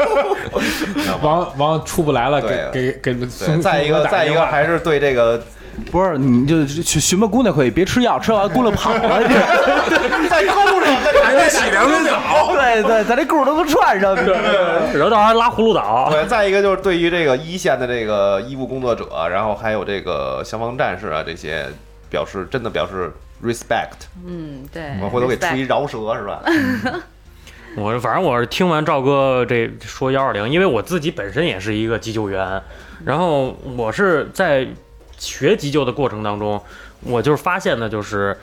[1.20, 5.38] 王王出不来了，给给给对，再一个，再一个还是对这个
[5.92, 9.20] 不是，你就去寻摸姑娘可以，别吃药，吃完姑娘跑了。
[10.30, 12.54] 在沟上 还得洗凉水澡。
[12.54, 14.16] 对对，咱这故事都能串上。
[14.16, 21.66] 然后到时候还拉葫芦岛，对，再一个就是对于这个一线的这个医务工作者，然后还有这个消防战士啊，这些
[22.08, 23.12] 表示真的表示
[23.42, 24.06] respect。
[24.26, 26.42] 嗯，对，我回头给出一饶舌是吧？
[27.76, 32.62] 我反正我是听完赵哥这说幺二零，因为我自己本身也是一个急救员，
[33.04, 34.66] 然后我是在
[35.18, 36.58] 学急救的过程当中，
[37.02, 38.34] 我就是发现的，就是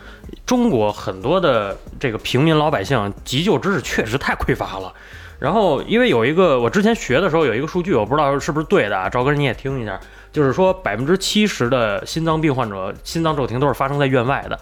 [0.45, 4.93] 中国很多的这个平民老百姓急救知识确实太匮乏了。
[5.39, 9.99] 然后因为有一个我之前学的时候有一个数据，我不知道是不是对的啊，赵哥你也听一下，
[10.31, 14.59] 就是说百分之七十的心脏病患者心脏骤停都是发生在院外的，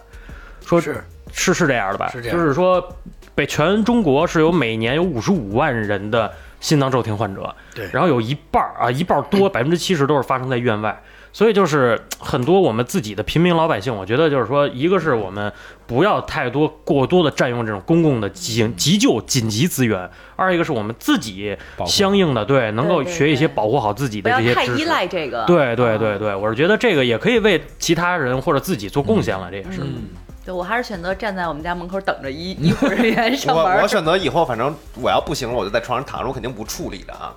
[0.72, 1.04] 说是
[1.34, 2.08] 是是这样的吧？
[2.10, 2.96] 是这样就是说，
[3.36, 11.02] 北全中国是有每年有五十五万人的心脏骤停患者，对然后有一半儿啊，一半儿多，百分之七十都是发生在院外。
[11.34, 15.50] 所以就是很多我们自己的平民老百姓，我觉得就是说，一个是我们
[15.88, 24.60] 不要太多过多的占用这种公共的急急救紧急资源，二一个是我们自己相应的对能够学一些保护好自己的这些知识。
[24.60, 25.46] 要太依赖这个。
[25.46, 29.80] 对对对对，我是觉得这个也可以为其他人或者自己做贡献了，这也是。
[30.52, 33.78] 对，我还是选择站在我们家门口等着医医护人员上我班。
[33.78, 37.34] 我我选择以后，反正我要不行了，我就在床上躺着，我肯定不处理的啊。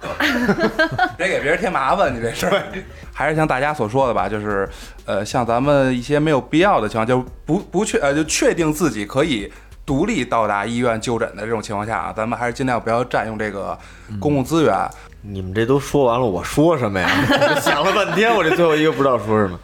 [1.16, 2.62] 别给别人添麻烦，你这事儿。
[3.14, 4.68] 还是像大家所说的吧，就是
[5.06, 9.52] 呃，像咱们一些没有必要的情况，就不不确呃，就确定自己可以
[9.86, 13.78] 独立到达医院就诊的这种情况下啊，咱们还是尽量不要占用这个
[14.18, 14.74] 公共资源。
[15.22, 17.08] 你们这都说完了，我说什么呀？
[17.62, 19.58] 想了半天，我这最后一个不知道说什么。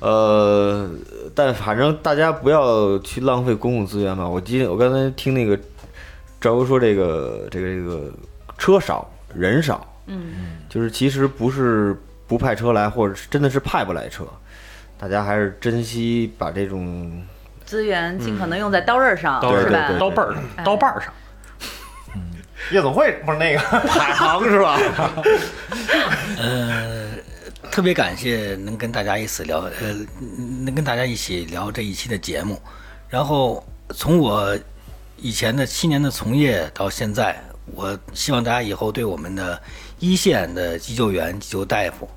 [0.00, 0.88] 呃，
[1.34, 4.28] 但反正大家不要去浪费公共资源嘛。
[4.28, 5.58] 我今我刚才听那个
[6.40, 8.12] 赵哥说，这个这个这个
[8.56, 11.96] 车少人少，嗯，就是其实不是
[12.26, 14.24] 不派车来，或者是真的是派不来车，
[14.98, 17.22] 大家还是珍惜把这种
[17.64, 19.90] 资源尽可能用在刀刃上，刀是吧？
[19.98, 21.12] 刀背儿上刀把儿上，
[22.72, 24.78] 夜总会不是那个 海航是吧？
[26.38, 27.07] 呃，
[27.78, 29.94] 特别感谢能跟大家一起聊，呃，
[30.64, 32.60] 能跟大家一起聊这一期的节目。
[33.08, 34.58] 然后从我
[35.16, 39.62] 以前的七年的从业到现在，我希望大家以后对我们的
[40.00, 42.10] 一线的急救员、急救大夫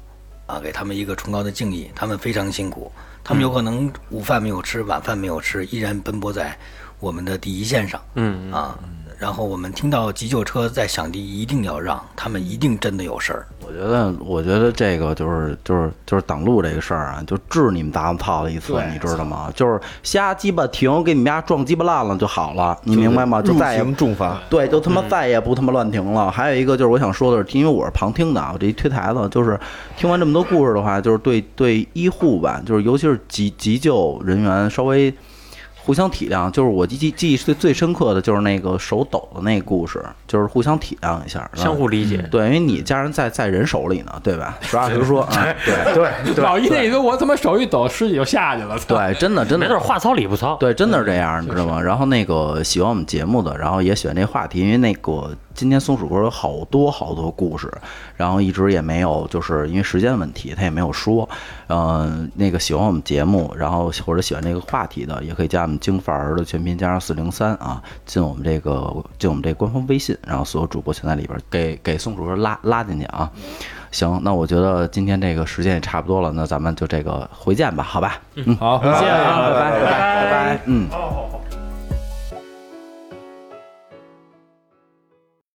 [0.48, 1.92] 啊，给他们一个崇高的敬意。
[1.94, 2.92] 他们非常辛苦，
[3.24, 6.58] 他们有可能午饭没有吃，晚饭没有吃，依然奔波在
[7.00, 8.02] 我们的第一线上。
[8.16, 8.80] 嗯啊，
[9.22, 13.46] 然后我们听到急救车在响笛，一定要让他们一定真的有事儿。
[13.64, 19.54] 我觉得，我觉得这个就是就是就是挡路这个事儿啊，就治你们大套的一次，你知道吗？
[19.56, 23.40] 就是瞎鸡巴停，给你们家撞鸡巴烂了就好了，你明白吗？
[23.40, 24.42] 就再也刑重罚。
[24.50, 26.32] 对，就他妈再也不他妈乱停了。
[26.32, 29.60] 还有一个就是我想说的是，因为我是旁听的啊，我这一推台子，就是
[29.96, 35.14] 听完这么多故事的话，就是对对医护吧，就是尤其是急急救人员稍微
[35.84, 36.50] 互相体谅。
[36.52, 42.18] 就是我记记记忆最最深刻的就是那个手抖的那个故事，就是互相体谅一下，相互理解。
[42.32, 44.58] 对，因为你家人在在人手里呢，对吧？
[44.62, 48.78] 实话实说啊，对对 老一那说我他妈手一抖，尸体就下去了。
[48.88, 50.56] 对，真的真的没错，话糙理不糙。
[50.58, 51.82] 对，真的是这样，你知道吗？
[51.82, 57.72] 然后那个喜欢我们节目的，然后也喜欢这话题，因为那个今天松鼠哥有好多好多故事，
[58.16, 61.28] 然后一直也没有，就是因为时间问题，他也没有说。
[61.68, 73.32] 嗯、那个喜欢我们节目，然后或者喜欢这个话题的，也可以加我们京范儿的全拼加上四零三啊，进我们这个进我们这官方微信，然后所有主播全在里边儿，给给松鼠哥拉拉进去啊。
[73.92, 78.20] 行，那我觉得今天这个时间也差不多了，那咱们就这个回见吧，好吧？
[78.36, 80.90] 嗯，好，再见啊，拜拜拜拜拜拜，嗯。
[80.90, 81.41] 好